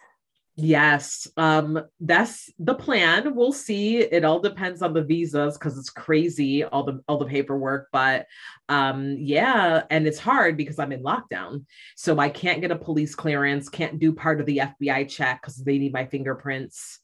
Yes, 0.58 1.28
um, 1.36 1.82
that's 2.00 2.50
the 2.58 2.74
plan. 2.74 3.34
We'll 3.34 3.52
see. 3.52 3.98
It 3.98 4.24
all 4.24 4.40
depends 4.40 4.80
on 4.80 4.94
the 4.94 5.04
visas 5.04 5.58
because 5.58 5.76
it's 5.76 5.90
crazy 5.90 6.64
all 6.64 6.82
the 6.82 7.02
all 7.06 7.18
the 7.18 7.26
paperwork. 7.26 7.88
But 7.92 8.26
um, 8.70 9.16
yeah, 9.18 9.82
and 9.90 10.06
it's 10.06 10.18
hard 10.18 10.56
because 10.56 10.78
I'm 10.78 10.92
in 10.92 11.02
lockdown, 11.02 11.66
so 11.94 12.18
I 12.18 12.30
can't 12.30 12.62
get 12.62 12.70
a 12.70 12.76
police 12.76 13.14
clearance, 13.14 13.68
can't 13.68 13.98
do 13.98 14.14
part 14.14 14.40
of 14.40 14.46
the 14.46 14.62
FBI 14.80 15.10
check 15.10 15.42
because 15.42 15.56
they 15.56 15.76
need 15.76 15.92
my 15.92 16.06
fingerprints. 16.06 17.00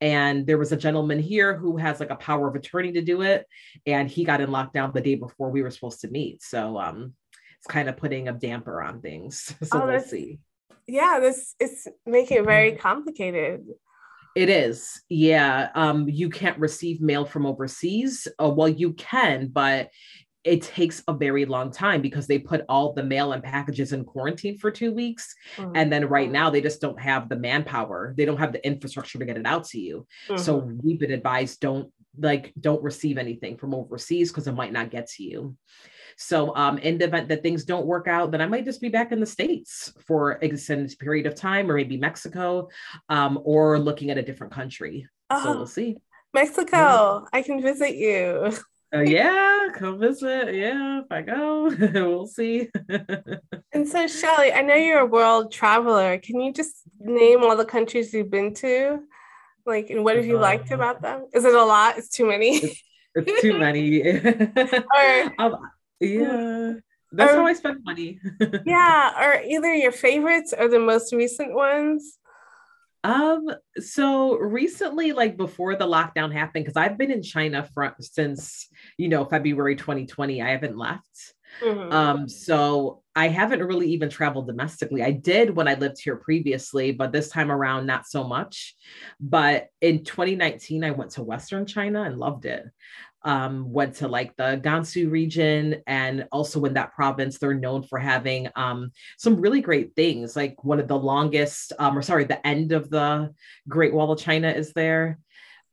And 0.00 0.44
there 0.44 0.58
was 0.58 0.72
a 0.72 0.76
gentleman 0.76 1.20
here 1.20 1.56
who 1.56 1.76
has 1.76 2.00
like 2.00 2.10
a 2.10 2.16
power 2.16 2.48
of 2.48 2.56
attorney 2.56 2.90
to 2.90 3.02
do 3.02 3.22
it, 3.22 3.46
and 3.86 4.10
he 4.10 4.24
got 4.24 4.40
in 4.40 4.50
lockdown 4.50 4.92
the 4.92 5.00
day 5.00 5.14
before 5.14 5.50
we 5.50 5.62
were 5.62 5.70
supposed 5.70 6.00
to 6.00 6.08
meet. 6.08 6.42
So 6.42 6.76
um, 6.76 7.14
it's 7.58 7.68
kind 7.68 7.88
of 7.88 7.96
putting 7.96 8.26
a 8.26 8.32
damper 8.32 8.82
on 8.82 9.00
things. 9.00 9.54
so 9.62 9.80
oh, 9.80 9.86
we'll 9.86 10.00
see 10.00 10.40
yeah, 10.86 11.18
this 11.20 11.54
it's 11.58 11.88
making 12.04 12.38
it 12.38 12.44
very 12.44 12.72
mm-hmm. 12.72 12.80
complicated. 12.80 13.66
It 14.34 14.50
is. 14.50 15.00
Yeah. 15.08 15.70
Um, 15.74 16.08
you 16.08 16.28
can't 16.28 16.58
receive 16.58 17.00
mail 17.00 17.24
from 17.24 17.46
overseas. 17.46 18.28
Uh, 18.38 18.50
well, 18.50 18.68
you 18.68 18.92
can, 18.92 19.48
but 19.48 19.88
it 20.44 20.62
takes 20.62 21.02
a 21.08 21.12
very 21.12 21.44
long 21.44 21.72
time 21.72 22.00
because 22.00 22.26
they 22.26 22.38
put 22.38 22.64
all 22.68 22.92
the 22.92 23.02
mail 23.02 23.32
and 23.32 23.42
packages 23.42 23.92
in 23.92 24.04
quarantine 24.04 24.58
for 24.58 24.70
two 24.70 24.92
weeks. 24.92 25.34
Mm-hmm. 25.56 25.72
And 25.74 25.92
then 25.92 26.08
right 26.08 26.30
now 26.30 26.50
they 26.50 26.60
just 26.60 26.80
don't 26.80 27.00
have 27.00 27.28
the 27.28 27.36
manpower. 27.36 28.14
They 28.16 28.24
don't 28.24 28.36
have 28.36 28.52
the 28.52 28.64
infrastructure 28.64 29.18
to 29.18 29.24
get 29.24 29.38
it 29.38 29.46
out 29.46 29.64
to 29.68 29.80
you. 29.80 30.06
Mm-hmm. 30.28 30.40
So 30.40 30.56
we've 30.56 31.00
been 31.00 31.10
advised 31.10 31.60
don't 31.60 31.90
like 32.18 32.52
don't 32.60 32.82
receive 32.82 33.18
anything 33.18 33.56
from 33.56 33.74
overseas 33.74 34.30
because 34.30 34.46
it 34.46 34.54
might 34.54 34.72
not 34.72 34.90
get 34.90 35.08
to 35.08 35.22
you. 35.22 35.56
So, 36.16 36.54
um, 36.56 36.78
in 36.78 36.98
the 36.98 37.04
event 37.04 37.28
that 37.28 37.42
things 37.42 37.64
don't 37.64 37.86
work 37.86 38.08
out, 38.08 38.30
then 38.30 38.40
I 38.40 38.46
might 38.46 38.64
just 38.64 38.80
be 38.80 38.88
back 38.88 39.12
in 39.12 39.20
the 39.20 39.26
States 39.26 39.92
for 40.06 40.32
an 40.32 40.50
extended 40.50 40.98
period 40.98 41.26
of 41.26 41.34
time, 41.34 41.70
or 41.70 41.74
maybe 41.74 41.98
Mexico, 41.98 42.68
um, 43.08 43.38
or 43.44 43.78
looking 43.78 44.10
at 44.10 44.18
a 44.18 44.22
different 44.22 44.52
country. 44.52 45.06
Uh-huh. 45.28 45.44
So 45.44 45.56
we'll 45.56 45.66
see. 45.66 45.98
Mexico, 46.32 46.76
yeah. 46.76 47.20
I 47.32 47.42
can 47.42 47.62
visit 47.62 47.96
you. 47.96 48.52
Uh, 48.94 49.00
yeah, 49.00 49.66
come 49.74 49.98
visit. 49.98 50.54
Yeah, 50.54 51.00
if 51.00 51.10
I 51.10 51.20
go, 51.20 51.74
we'll 51.94 52.26
see. 52.26 52.68
and 53.72 53.86
so, 53.86 54.06
Shelly, 54.06 54.52
I 54.52 54.62
know 54.62 54.74
you're 54.74 55.00
a 55.00 55.06
world 55.06 55.52
traveler. 55.52 56.18
Can 56.18 56.40
you 56.40 56.52
just 56.52 56.82
name 57.00 57.42
all 57.42 57.56
the 57.56 57.64
countries 57.64 58.14
you've 58.14 58.30
been 58.30 58.54
to? 58.54 59.00
Like, 59.66 59.90
and 59.90 60.04
what 60.04 60.16
have 60.16 60.24
you 60.24 60.38
liked 60.38 60.70
uh, 60.70 60.76
about 60.76 61.02
them? 61.02 61.26
Is 61.34 61.44
it 61.44 61.54
a 61.54 61.64
lot? 61.64 61.98
It's 61.98 62.08
too 62.08 62.26
many. 62.26 62.56
It's, 62.56 62.82
it's 63.16 63.42
too 63.42 63.58
many. 63.58 64.02
or, 64.08 65.32
um, 65.38 65.56
yeah. 66.00 66.72
That's 67.12 67.32
or, 67.32 67.36
how 67.36 67.46
I 67.46 67.52
spend 67.52 67.84
money. 67.84 68.20
yeah, 68.66 69.12
or 69.18 69.42
either 69.42 69.72
your 69.74 69.92
favorites 69.92 70.52
or 70.56 70.68
the 70.68 70.78
most 70.78 71.12
recent 71.12 71.54
ones. 71.54 72.18
Um, 73.04 73.48
so 73.78 74.36
recently, 74.36 75.12
like 75.12 75.36
before 75.36 75.76
the 75.76 75.86
lockdown 75.86 76.32
happened, 76.32 76.64
because 76.64 76.76
I've 76.76 76.98
been 76.98 77.12
in 77.12 77.22
China 77.22 77.68
for, 77.72 77.94
since 78.00 78.66
you 78.98 79.08
know 79.08 79.24
February 79.24 79.76
2020. 79.76 80.42
I 80.42 80.50
haven't 80.50 80.76
left. 80.76 81.34
Mm-hmm. 81.62 81.92
Um, 81.92 82.28
so 82.28 83.02
I 83.14 83.28
haven't 83.28 83.62
really 83.62 83.90
even 83.90 84.10
traveled 84.10 84.48
domestically. 84.48 85.02
I 85.02 85.12
did 85.12 85.54
when 85.54 85.68
I 85.68 85.74
lived 85.74 85.98
here 86.02 86.16
previously, 86.16 86.92
but 86.92 87.12
this 87.12 87.28
time 87.28 87.50
around, 87.50 87.86
not 87.86 88.06
so 88.06 88.24
much. 88.24 88.74
But 89.20 89.68
in 89.80 90.04
2019, 90.04 90.84
I 90.84 90.90
went 90.90 91.12
to 91.12 91.22
Western 91.22 91.64
China 91.64 92.02
and 92.02 92.18
loved 92.18 92.44
it 92.44 92.64
um, 93.26 93.70
went 93.72 93.96
to 93.96 94.08
like 94.08 94.34
the 94.36 94.58
Gansu 94.62 95.10
region. 95.10 95.82
And 95.86 96.28
also 96.30 96.64
in 96.64 96.74
that 96.74 96.94
province, 96.94 97.38
they're 97.38 97.54
known 97.54 97.82
for 97.82 97.98
having 97.98 98.48
um, 98.54 98.92
some 99.18 99.40
really 99.40 99.60
great 99.60 99.94
things, 99.96 100.36
like 100.36 100.62
one 100.64 100.78
of 100.78 100.86
the 100.88 100.96
longest, 100.96 101.72
um, 101.78 101.98
or 101.98 102.02
sorry, 102.02 102.24
the 102.24 102.46
end 102.46 102.70
of 102.70 102.88
the 102.88 103.34
Great 103.68 103.92
Wall 103.92 104.12
of 104.12 104.20
China 104.20 104.48
is 104.48 104.72
there. 104.72 105.18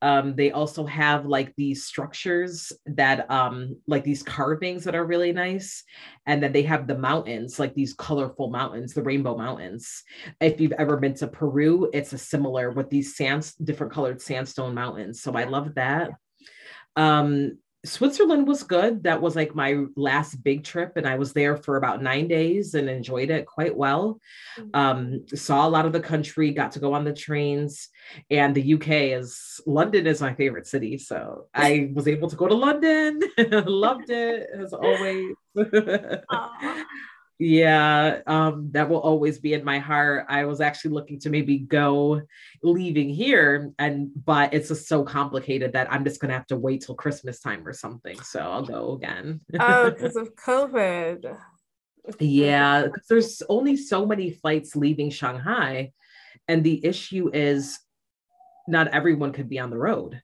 Um, 0.02 0.36
they 0.36 0.52
also 0.52 0.86
have 0.86 1.26
like 1.28 1.54
these 1.56 1.86
structures 1.86 2.74
that 2.88 3.32
um 3.32 3.78
like 3.88 4.04
these 4.04 4.22
carvings 4.22 4.84
that 4.84 4.96
are 4.96 5.06
really 5.06 5.32
nice 5.32 5.86
and 6.26 6.44
then 6.44 6.52
they 6.52 6.64
have 6.64 6.88
the 6.88 6.98
mountains 6.98 7.58
like 7.58 7.74
these 7.74 7.94
colorful 7.94 8.50
mountains 8.50 8.94
the 8.94 9.02
rainbow 9.02 9.38
mountains 9.38 10.04
if 10.42 10.60
you've 10.60 10.74
ever 10.74 10.98
been 10.98 11.14
to 11.14 11.28
peru 11.28 11.90
it's 11.94 12.12
a 12.12 12.18
similar 12.18 12.72
with 12.72 12.90
these 12.90 13.16
sands 13.16 13.54
different 13.56 13.94
colored 13.94 14.22
sandstone 14.22 14.76
mountains 14.76 15.22
so 15.22 15.36
i 15.36 15.46
love 15.46 15.74
that 15.76 16.12
um, 16.96 17.58
Switzerland 17.86 18.48
was 18.48 18.64
good. 18.64 19.04
That 19.04 19.22
was 19.22 19.36
like 19.36 19.56
my 19.56 19.84
last 19.98 20.42
big 20.42 20.64
trip, 20.64 20.94
and 20.96 21.06
I 21.06 21.18
was 21.18 21.34
there 21.34 21.58
for 21.58 21.76
about 21.76 22.02
nine 22.02 22.30
days 22.30 22.76
and 22.76 22.90
enjoyed 22.90 23.30
it 23.30 23.46
quite 23.46 23.76
well. 23.76 24.22
Mm-hmm. 24.58 24.70
Um, 24.74 25.26
saw 25.28 25.68
a 25.68 25.70
lot 25.70 25.86
of 25.86 25.92
the 25.92 26.00
country, 26.00 26.52
got 26.52 26.72
to 26.74 26.80
go 26.80 26.94
on 26.94 27.04
the 27.04 27.14
trains, 27.14 27.90
and 28.30 28.56
the 28.56 28.76
UK 28.76 28.88
is 29.20 29.60
London 29.66 30.08
is 30.08 30.22
my 30.22 30.34
favorite 30.34 30.68
city. 30.68 30.98
So 30.98 31.48
I 31.54 31.92
was 31.94 32.08
able 32.08 32.30
to 32.30 32.38
go 32.38 32.48
to 32.48 32.56
London, 32.56 33.20
loved 33.38 34.10
it 34.10 34.48
as 34.58 34.72
always. 34.72 35.36
yeah, 37.40 38.20
um, 38.28 38.70
that 38.72 38.90
will 38.90 39.00
always 39.00 39.40
be 39.40 39.54
in 39.54 39.64
my 39.64 39.80
heart. 39.80 40.26
I 40.30 40.46
was 40.46 40.62
actually 40.62 40.92
looking 40.92 41.20
to 41.22 41.30
maybe 41.30 41.60
go 41.60 42.22
leaving 42.62 43.10
here, 43.10 43.72
and 43.80 44.12
but 44.26 44.54
it's 44.54 44.70
just 44.70 44.88
so 44.88 45.04
complicated 45.04 45.74
that 45.74 45.92
I'm 45.92 46.04
just 46.04 46.22
gonna 46.22 46.34
have 46.34 46.48
to 46.48 46.58
wait 46.58 46.82
till 46.82 46.96
Christmas 46.96 47.40
time 47.40 47.68
or 47.68 47.74
something. 47.74 48.20
So 48.22 48.40
I'll 48.40 48.66
go 48.66 48.94
again. 48.94 49.42
oh, 49.60 49.90
because 49.92 50.16
of 50.16 50.36
COVID. 50.36 51.38
Yeah, 52.20 52.84
because 52.84 53.08
there's 53.08 53.42
only 53.50 53.78
so 53.78 54.06
many 54.06 54.32
flights 54.32 54.76
leaving 54.76 55.10
Shanghai. 55.10 55.92
And 56.48 56.64
the 56.64 56.86
issue 56.86 57.30
is 57.34 57.80
not 58.68 58.90
everyone 58.90 59.32
could 59.32 59.50
be 59.50 59.60
on 59.60 59.70
the 59.70 59.78
road. 59.78 60.22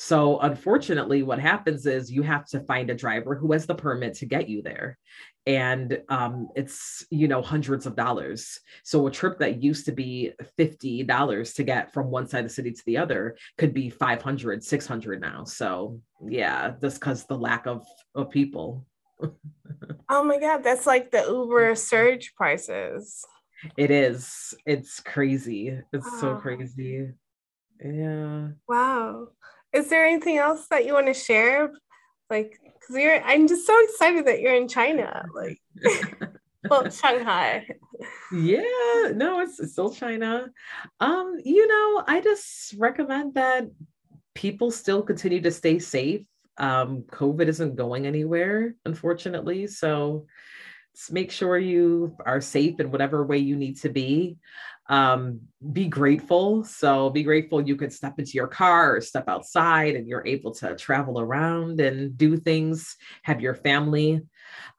So 0.00 0.38
unfortunately, 0.38 1.24
what 1.24 1.40
happens 1.40 1.84
is 1.84 2.08
you 2.12 2.22
have 2.22 2.46
to 2.50 2.60
find 2.60 2.88
a 2.88 2.94
driver 2.94 3.34
who 3.34 3.50
has 3.50 3.66
the 3.66 3.74
permit 3.74 4.14
to 4.18 4.26
get 4.26 4.48
you 4.48 4.62
there. 4.62 4.96
And 5.44 6.00
um, 6.08 6.50
it's, 6.54 7.04
you 7.10 7.26
know, 7.26 7.42
hundreds 7.42 7.84
of 7.84 7.96
dollars. 7.96 8.60
So 8.84 9.08
a 9.08 9.10
trip 9.10 9.40
that 9.40 9.60
used 9.60 9.86
to 9.86 9.92
be 9.92 10.34
$50 10.56 11.54
to 11.56 11.64
get 11.64 11.92
from 11.92 12.12
one 12.12 12.28
side 12.28 12.44
of 12.44 12.44
the 12.44 12.54
city 12.54 12.70
to 12.70 12.82
the 12.86 12.96
other 12.96 13.36
could 13.56 13.74
be 13.74 13.90
500, 13.90 14.62
600 14.62 15.20
now. 15.20 15.42
So 15.42 16.00
yeah, 16.24 16.74
just 16.80 17.00
because 17.00 17.26
the 17.26 17.36
lack 17.36 17.66
of, 17.66 17.84
of 18.14 18.30
people. 18.30 18.86
oh 20.08 20.22
my 20.22 20.38
God, 20.38 20.62
that's 20.62 20.86
like 20.86 21.10
the 21.10 21.24
Uber 21.28 21.74
surge 21.74 22.34
prices. 22.36 23.24
It 23.76 23.90
is. 23.90 24.54
It's 24.64 25.00
crazy. 25.00 25.76
It's 25.92 26.20
so 26.20 26.36
crazy. 26.36 27.08
Yeah. 27.84 28.50
Wow. 28.68 29.30
Is 29.72 29.90
there 29.90 30.04
anything 30.04 30.38
else 30.38 30.66
that 30.68 30.86
you 30.86 30.94
want 30.94 31.06
to 31.06 31.14
share? 31.14 31.72
Like, 32.30 32.58
because 32.62 32.96
you're, 32.96 33.22
I'm 33.22 33.48
just 33.48 33.66
so 33.66 33.76
excited 33.84 34.26
that 34.26 34.40
you're 34.40 34.54
in 34.54 34.68
China. 34.68 35.24
Like, 35.34 35.60
well, 36.70 36.90
Shanghai. 36.90 37.66
Yeah, 38.32 39.12
no, 39.14 39.40
it's, 39.40 39.58
it's 39.60 39.72
still 39.72 39.92
China. 39.92 40.46
Um, 41.00 41.36
you 41.44 41.66
know, 41.66 42.04
I 42.06 42.20
just 42.20 42.74
recommend 42.78 43.34
that 43.34 43.68
people 44.34 44.70
still 44.70 45.02
continue 45.02 45.40
to 45.42 45.50
stay 45.50 45.78
safe. 45.78 46.24
Um, 46.58 47.02
COVID 47.02 47.48
isn't 47.48 47.76
going 47.76 48.06
anywhere, 48.06 48.74
unfortunately. 48.84 49.66
So 49.66 50.26
make 51.10 51.30
sure 51.30 51.56
you 51.56 52.16
are 52.26 52.40
safe 52.40 52.80
in 52.80 52.90
whatever 52.90 53.24
way 53.24 53.38
you 53.38 53.56
need 53.56 53.78
to 53.80 53.88
be 53.88 54.36
um, 54.88 55.40
be 55.72 55.86
grateful 55.86 56.64
so 56.64 57.10
be 57.10 57.22
grateful 57.22 57.60
you 57.60 57.76
could 57.76 57.92
step 57.92 58.18
into 58.18 58.32
your 58.32 58.46
car 58.46 58.96
or 58.96 59.00
step 59.00 59.28
outside 59.28 59.96
and 59.96 60.08
you're 60.08 60.26
able 60.26 60.52
to 60.52 60.74
travel 60.76 61.20
around 61.20 61.80
and 61.80 62.16
do 62.16 62.36
things 62.36 62.96
have 63.22 63.40
your 63.40 63.54
family 63.54 64.20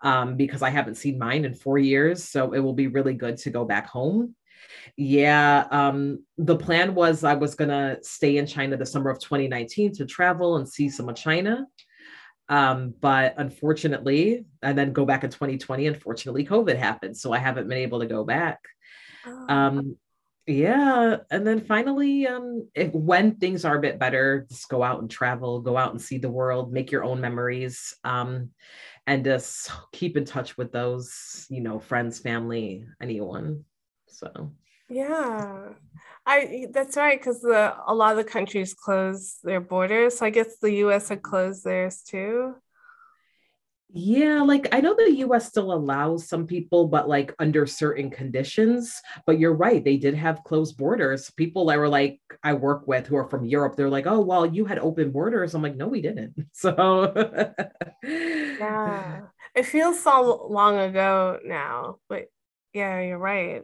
um, 0.01 0.35
because 0.35 0.61
i 0.61 0.69
haven't 0.69 0.95
seen 0.95 1.19
mine 1.19 1.45
in 1.45 1.53
four 1.53 1.77
years 1.77 2.23
so 2.23 2.53
it 2.53 2.59
will 2.59 2.73
be 2.73 2.87
really 2.87 3.13
good 3.13 3.37
to 3.37 3.49
go 3.49 3.65
back 3.65 3.87
home 3.87 4.35
yeah 4.97 5.67
um, 5.69 6.23
the 6.37 6.55
plan 6.55 6.95
was 6.95 7.23
i 7.23 7.35
was 7.35 7.55
going 7.55 7.69
to 7.69 7.97
stay 8.01 8.37
in 8.37 8.47
china 8.47 8.75
the 8.77 8.85
summer 8.85 9.09
of 9.09 9.19
2019 9.19 9.93
to 9.93 10.05
travel 10.05 10.57
and 10.57 10.67
see 10.67 10.89
some 10.89 11.09
of 11.09 11.15
china 11.15 11.65
um, 12.49 12.95
but 12.99 13.35
unfortunately, 13.37 14.43
and 14.63 14.75
then 14.75 14.91
go 14.91 15.05
back 15.05 15.23
in 15.23 15.29
2020, 15.29 15.85
unfortunately, 15.85 16.45
COVID 16.45 16.77
happened. 16.77 17.15
So 17.15 17.31
I 17.31 17.37
haven't 17.37 17.69
been 17.69 17.77
able 17.77 17.99
to 17.99 18.07
go 18.07 18.23
back. 18.23 18.59
Oh. 19.25 19.45
Um, 19.47 19.97
yeah. 20.47 21.17
And 21.29 21.45
then 21.45 21.61
finally, 21.61 22.25
um, 22.25 22.67
if, 22.73 22.91
when 22.93 23.35
things 23.35 23.65
are 23.65 23.77
a 23.77 23.81
bit 23.81 23.99
better, 23.99 24.47
just 24.49 24.67
go 24.67 24.81
out 24.81 24.99
and 24.99 25.09
travel, 25.09 25.61
go 25.61 25.77
out 25.77 25.91
and 25.91 26.01
see 26.01 26.17
the 26.17 26.29
world, 26.29 26.73
make 26.73 26.91
your 26.91 27.03
own 27.03 27.21
memories, 27.21 27.95
um, 28.03 28.49
and 29.05 29.23
just 29.23 29.71
keep 29.91 30.17
in 30.17 30.25
touch 30.25 30.57
with 30.57 30.71
those, 30.71 31.45
you 31.49 31.61
know, 31.61 31.79
friends, 31.79 32.19
family, 32.19 32.85
anyone. 33.01 33.63
So, 34.07 34.51
yeah. 34.89 35.69
I 36.25 36.67
that's 36.71 36.97
right 36.97 37.19
because 37.19 37.43
a 37.43 37.93
lot 37.93 38.11
of 38.11 38.17
the 38.17 38.23
countries 38.23 38.73
close 38.73 39.37
their 39.43 39.61
borders. 39.61 40.17
So 40.17 40.25
I 40.25 40.29
guess 40.29 40.57
the 40.57 40.73
U.S. 40.85 41.09
had 41.09 41.21
closed 41.21 41.63
theirs 41.63 42.01
too. 42.01 42.55
Yeah, 43.91 44.43
like 44.43 44.67
I 44.71 44.81
know 44.81 44.93
the 44.93 45.15
US 45.25 45.47
still 45.47 45.73
allows 45.73 46.27
some 46.27 46.45
people, 46.45 46.87
but 46.87 47.09
like 47.09 47.33
under 47.39 47.65
certain 47.65 48.11
conditions. 48.11 49.01
But 49.25 49.39
you're 49.39 49.55
right, 49.55 49.83
they 49.83 49.97
did 49.97 50.13
have 50.13 50.43
closed 50.43 50.77
borders. 50.77 51.31
People 51.31 51.65
that 51.65 51.79
were 51.79 51.89
like, 51.89 52.19
I 52.43 52.53
work 52.53 52.87
with 52.87 53.07
who 53.07 53.15
are 53.15 53.27
from 53.27 53.45
Europe, 53.45 53.75
they're 53.75 53.89
like, 53.89 54.05
oh, 54.05 54.19
well, 54.21 54.45
you 54.45 54.65
had 54.65 54.77
open 54.77 55.11
borders. 55.11 55.55
I'm 55.55 55.63
like, 55.63 55.75
no, 55.75 55.87
we 55.87 56.01
didn't. 56.01 56.35
So, 56.53 57.13
yeah, 58.03 59.21
it 59.55 59.65
feels 59.65 60.03
so 60.03 60.47
long 60.49 60.77
ago 60.77 61.39
now, 61.43 61.97
but 62.09 62.25
yeah, 62.73 63.01
you're 63.01 63.17
right. 63.17 63.63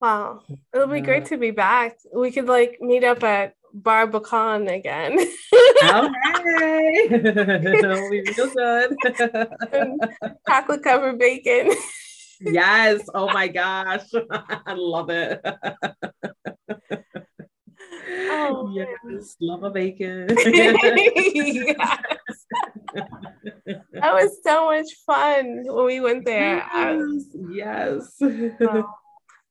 Wow. 0.00 0.42
It'll 0.74 0.88
be 0.88 1.00
great 1.00 1.26
to 1.26 1.38
be 1.38 1.50
back. 1.50 1.98
We 2.14 2.32
could 2.32 2.46
like 2.46 2.78
meet 2.80 3.04
up 3.04 3.22
at 3.22 3.54
Barbacan 3.74 4.68
again. 4.68 5.18
oh, 5.52 6.10
hey. 6.58 7.08
It'll 7.10 8.10
be 8.10 8.22
real 8.22 8.50
good. 8.54 8.96
chocolate 10.48 10.84
covered 10.84 11.18
bacon. 11.18 11.72
yes. 12.40 13.02
Oh 13.14 13.26
my 13.32 13.48
gosh. 13.48 14.06
I 14.30 14.74
love 14.74 15.10
it. 15.10 15.40
Oh, 18.06 18.72
yes. 18.74 18.88
Man. 19.04 19.22
Love 19.40 19.64
a 19.64 19.70
bacon. 19.70 20.26
yes. 20.38 21.86
That 23.92 24.14
was 24.14 24.38
so 24.44 24.66
much 24.66 24.86
fun 25.06 25.64
when 25.66 25.86
we 25.86 26.00
went 26.00 26.24
there. 26.24 26.64
Yes. 27.50 28.12
yes. 28.20 28.56
Oh. 28.60 28.84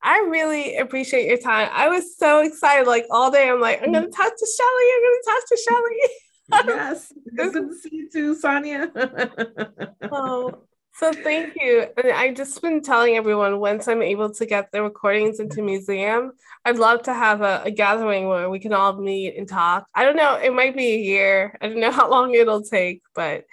I 0.04 0.18
really 0.28 0.76
appreciate 0.76 1.26
your 1.26 1.38
time. 1.38 1.70
I 1.72 1.88
was 1.88 2.18
so 2.18 2.40
excited, 2.40 2.86
like 2.86 3.06
all 3.10 3.30
day. 3.30 3.48
I'm 3.48 3.58
like, 3.58 3.82
I'm 3.82 3.90
gonna 3.90 4.10
talk 4.10 4.32
to 4.36 4.46
Shelly. 4.58 4.84
I'm 4.92 5.02
gonna 5.02 5.22
talk 5.26 5.48
to 5.48 5.58
Shelly. 5.66 6.76
yes, 6.76 7.12
good 7.36 7.52
to 7.54 7.74
see 7.74 7.88
you 7.90 8.10
too, 8.10 8.34
Sonia. 8.34 8.92
oh, 10.12 10.58
so 10.92 11.10
thank 11.10 11.54
you. 11.58 11.86
And 11.96 12.12
I've 12.12 12.34
just 12.34 12.60
been 12.60 12.82
telling 12.82 13.16
everyone 13.16 13.58
once 13.60 13.88
I'm 13.88 14.02
able 14.02 14.30
to 14.34 14.44
get 14.44 14.70
the 14.72 14.82
recordings 14.82 15.40
into 15.40 15.62
museum, 15.62 16.32
I'd 16.66 16.76
love 16.76 17.02
to 17.04 17.14
have 17.14 17.40
a, 17.40 17.62
a 17.64 17.70
gathering 17.70 18.28
where 18.28 18.50
we 18.50 18.58
can 18.58 18.74
all 18.74 18.92
meet 18.92 19.38
and 19.38 19.48
talk. 19.48 19.86
I 19.94 20.04
don't 20.04 20.16
know, 20.16 20.34
it 20.34 20.52
might 20.52 20.76
be 20.76 20.92
a 20.92 20.98
year. 20.98 21.56
I 21.62 21.68
don't 21.68 21.80
know 21.80 21.90
how 21.90 22.10
long 22.10 22.34
it'll 22.34 22.62
take, 22.62 23.00
but 23.14 23.44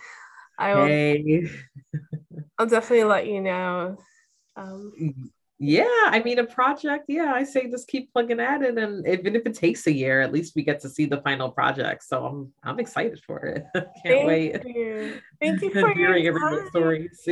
I 0.60 0.76
will. 0.76 0.86
Hey. 0.88 1.50
I'll 2.58 2.66
definitely 2.66 3.06
let 3.06 3.26
you 3.26 3.40
know. 3.40 3.98
Um, 4.58 4.92
mm 5.02 5.30
yeah 5.64 5.86
i 6.06 6.20
mean 6.26 6.40
a 6.40 6.44
project 6.44 7.06
yeah 7.08 7.34
i 7.36 7.44
say 7.44 7.70
just 7.70 7.88
keep 7.88 8.12
plugging 8.12 8.40
at 8.40 8.64
it 8.64 8.80
and 8.80 9.08
even 9.08 9.36
if 9.36 9.46
it 9.46 9.54
takes 9.54 9.86
a 9.86 9.94
year 9.94 10.20
at 10.20 10.34
least 10.34 10.56
we 10.56 10.64
get 10.64 10.80
to 10.80 10.90
see 10.90 11.06
the 11.06 11.22
final 11.22 11.52
project 11.52 12.04
so 12.04 12.26
i'm 12.26 12.52
i'm 12.64 12.80
excited 12.80 13.22
for 13.24 13.38
it. 13.46 13.64
Can't 13.74 13.88
thank 14.04 14.28
wait. 14.28 14.66
you. 14.66 15.20
thank 15.40 15.62
you 15.62 15.70
for 15.80 15.94
hearing 15.94 16.26
everyone's 16.26 16.70
stories. 16.70 17.22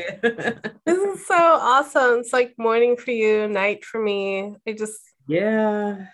This 0.85 1.19
is 1.19 1.25
so 1.25 1.35
awesome. 1.35 2.19
It's 2.19 2.33
like 2.33 2.53
morning 2.57 2.97
for 2.97 3.11
you 3.11 3.47
night 3.47 3.83
for 3.83 4.01
me. 4.01 4.55
I 4.67 4.73
just 4.73 4.99
yeah. 5.27 6.05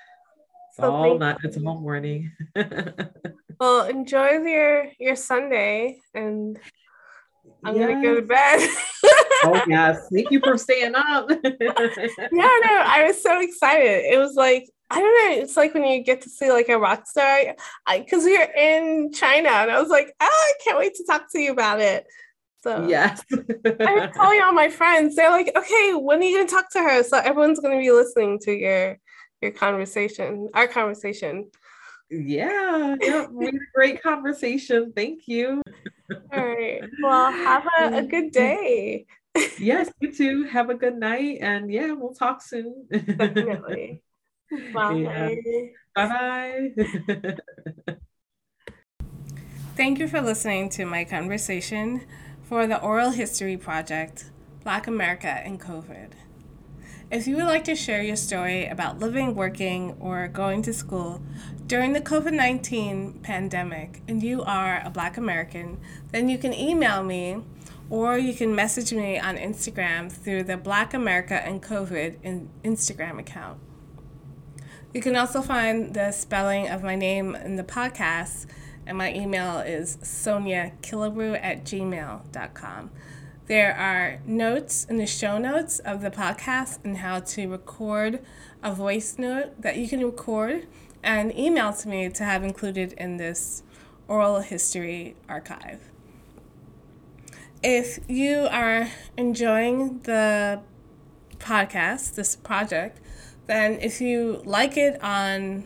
It's 0.69 0.77
so 0.77 0.91
all 0.91 1.17
not 1.17 1.43
it's 1.43 1.57
all 1.57 1.81
morning. 1.81 2.31
Well 3.59 3.87
enjoy 3.87 4.39
your 4.39 4.87
your 4.99 5.15
sunday 5.17 5.99
and 6.13 6.57
I'm 7.63 7.75
yes. 7.75 7.89
gonna 7.89 8.01
go 8.01 8.15
to 8.15 8.21
bed. 8.21 8.69
Oh 9.45 9.61
yes, 9.67 10.07
thank 10.13 10.31
you 10.31 10.39
for 10.39 10.57
staying 10.57 10.95
up. 10.95 11.29
yeah, 11.43 11.59
no, 12.31 12.83
I 12.85 13.03
was 13.07 13.21
so 13.21 13.39
excited. 13.41 14.05
It 14.11 14.17
was 14.17 14.35
like 14.35 14.69
I 14.89 14.99
don't 14.99 15.29
know. 15.29 15.41
It's 15.43 15.57
like 15.57 15.73
when 15.73 15.83
you 15.83 16.03
get 16.03 16.21
to 16.21 16.29
see 16.29 16.51
like 16.51 16.69
a 16.69 16.77
rock 16.77 17.07
star, 17.07 17.55
because 17.91 18.23
we 18.23 18.37
are 18.37 18.51
in 18.55 19.11
China, 19.11 19.49
and 19.49 19.71
I 19.71 19.81
was 19.81 19.89
like, 19.89 20.13
oh, 20.21 20.27
I 20.29 20.51
can't 20.63 20.77
wait 20.77 20.95
to 20.95 21.05
talk 21.05 21.31
to 21.31 21.39
you 21.39 21.51
about 21.51 21.81
it. 21.81 22.05
So 22.61 22.87
yes, 22.87 23.23
I 23.31 23.93
was 23.93 24.09
calling 24.15 24.41
all 24.41 24.53
my 24.53 24.69
friends. 24.69 25.15
They're 25.15 25.31
like, 25.31 25.51
okay, 25.55 25.93
when 25.93 26.19
are 26.19 26.23
you 26.23 26.37
gonna 26.37 26.49
talk 26.49 26.71
to 26.71 26.79
her? 26.79 27.03
So 27.03 27.17
everyone's 27.17 27.59
gonna 27.59 27.79
be 27.79 27.91
listening 27.91 28.39
to 28.39 28.51
your 28.51 28.99
your 29.41 29.51
conversation, 29.51 30.49
our 30.53 30.67
conversation. 30.67 31.49
Yeah, 32.09 32.95
yeah, 33.01 33.25
we 33.31 33.45
had 33.45 33.55
a 33.55 33.59
great 33.73 34.01
conversation. 34.01 34.93
Thank 34.95 35.27
you. 35.27 35.61
All 36.31 36.45
right. 36.45 36.83
Well, 37.01 37.31
have 37.31 37.67
a, 37.79 37.97
a 37.97 38.03
good 38.03 38.31
day. 38.31 39.05
yes, 39.59 39.91
you 39.99 40.11
too. 40.13 40.43
Have 40.43 40.69
a 40.69 40.75
good 40.75 40.97
night. 40.97 41.39
And 41.41 41.71
yeah, 41.71 41.91
we'll 41.93 42.13
talk 42.13 42.41
soon. 42.41 42.87
Definitely. 42.91 44.03
Bye. 44.73 45.31
Bye 45.95 46.07
bye. 46.07 47.35
Thank 49.75 49.99
you 49.99 50.07
for 50.07 50.21
listening 50.21 50.69
to 50.69 50.85
my 50.85 51.03
conversation 51.03 52.05
for 52.43 52.67
the 52.67 52.79
Oral 52.81 53.11
History 53.11 53.57
Project 53.57 54.29
Black 54.63 54.87
America 54.87 55.27
and 55.27 55.59
COVID. 55.59 56.11
If 57.11 57.27
you 57.27 57.35
would 57.35 57.45
like 57.45 57.63
to 57.65 57.75
share 57.75 58.01
your 58.01 58.15
story 58.15 58.67
about 58.67 58.99
living, 58.99 59.35
working, 59.35 59.95
or 59.99 60.27
going 60.27 60.61
to 60.63 60.73
school 60.73 61.21
during 61.67 61.93
the 61.93 62.01
COVID 62.01 62.33
19 62.33 63.19
pandemic 63.21 64.01
and 64.07 64.23
you 64.23 64.43
are 64.43 64.81
a 64.83 64.89
Black 64.89 65.17
American, 65.17 65.79
then 66.11 66.29
you 66.29 66.37
can 66.37 66.53
email 66.53 67.03
me 67.03 67.43
or 67.89 68.17
you 68.17 68.33
can 68.33 68.55
message 68.55 68.93
me 68.93 69.19
on 69.19 69.37
Instagram 69.37 70.11
through 70.11 70.43
the 70.43 70.57
Black 70.57 70.93
America 70.93 71.35
and 71.45 71.61
COVID 71.61 72.17
in 72.23 72.49
Instagram 72.63 73.19
account. 73.19 73.59
You 74.93 75.01
can 75.01 75.15
also 75.15 75.41
find 75.41 75.93
the 75.93 76.11
spelling 76.11 76.69
of 76.69 76.81
my 76.81 76.95
name 76.95 77.35
in 77.35 77.57
the 77.57 77.63
podcast, 77.63 78.45
and 78.87 78.97
my 78.97 79.13
email 79.13 79.59
is 79.59 79.97
soniakillebrew 79.97 81.39
at 81.43 81.65
gmail.com. 81.65 82.91
There 83.47 83.75
are 83.75 84.19
notes 84.25 84.85
in 84.85 84.97
the 84.97 85.05
show 85.05 85.37
notes 85.37 85.79
of 85.79 86.01
the 86.01 86.09
podcast 86.09 86.79
and 86.83 86.97
how 86.97 87.19
to 87.19 87.47
record 87.47 88.25
a 88.63 88.73
voice 88.73 89.19
note 89.19 89.61
that 89.61 89.77
you 89.77 89.87
can 89.87 90.03
record 90.03 90.65
and 91.03 91.37
email 91.37 91.71
to 91.73 91.87
me 91.87 92.09
to 92.09 92.23
have 92.23 92.43
included 92.43 92.93
in 92.93 93.17
this 93.17 93.61
oral 94.07 94.39
history 94.39 95.15
archive. 95.29 95.91
If 97.67 97.97
you 98.07 98.47
are 98.51 98.91
enjoying 99.17 100.01
the 100.03 100.61
podcast, 101.39 102.13
this 102.13 102.35
project, 102.35 103.01
then 103.47 103.79
if 103.81 103.99
you 103.99 104.43
like 104.45 104.77
it 104.77 105.03
on 105.03 105.63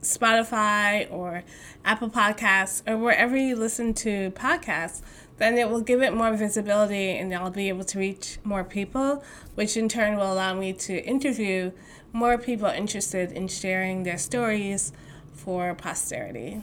Spotify 0.00 1.08
or 1.12 1.44
Apple 1.84 2.10
Podcasts 2.10 2.82
or 2.88 2.96
wherever 2.96 3.36
you 3.36 3.54
listen 3.54 3.94
to 4.02 4.32
podcasts, 4.32 5.00
then 5.36 5.56
it 5.58 5.70
will 5.70 5.80
give 5.80 6.02
it 6.02 6.12
more 6.12 6.34
visibility 6.34 7.10
and 7.10 7.32
I'll 7.32 7.52
be 7.52 7.68
able 7.68 7.84
to 7.84 8.00
reach 8.00 8.38
more 8.42 8.64
people, 8.64 9.22
which 9.54 9.76
in 9.76 9.88
turn 9.88 10.16
will 10.16 10.32
allow 10.32 10.54
me 10.54 10.72
to 10.72 11.04
interview 11.04 11.70
more 12.12 12.36
people 12.36 12.66
interested 12.66 13.30
in 13.30 13.46
sharing 13.46 14.02
their 14.02 14.18
stories 14.18 14.92
for 15.32 15.72
posterity. 15.76 16.62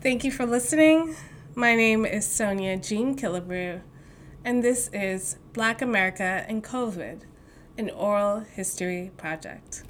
Thank 0.00 0.24
you 0.24 0.32
for 0.32 0.44
listening. 0.44 1.14
My 1.58 1.74
name 1.74 2.06
is 2.06 2.24
Sonia 2.24 2.76
Jean 2.76 3.16
Killebrew, 3.16 3.80
and 4.44 4.62
this 4.62 4.88
is 4.92 5.38
Black 5.52 5.82
America 5.82 6.44
and 6.46 6.62
COVID, 6.62 7.22
an 7.76 7.90
oral 7.90 8.38
history 8.38 9.10
project. 9.16 9.82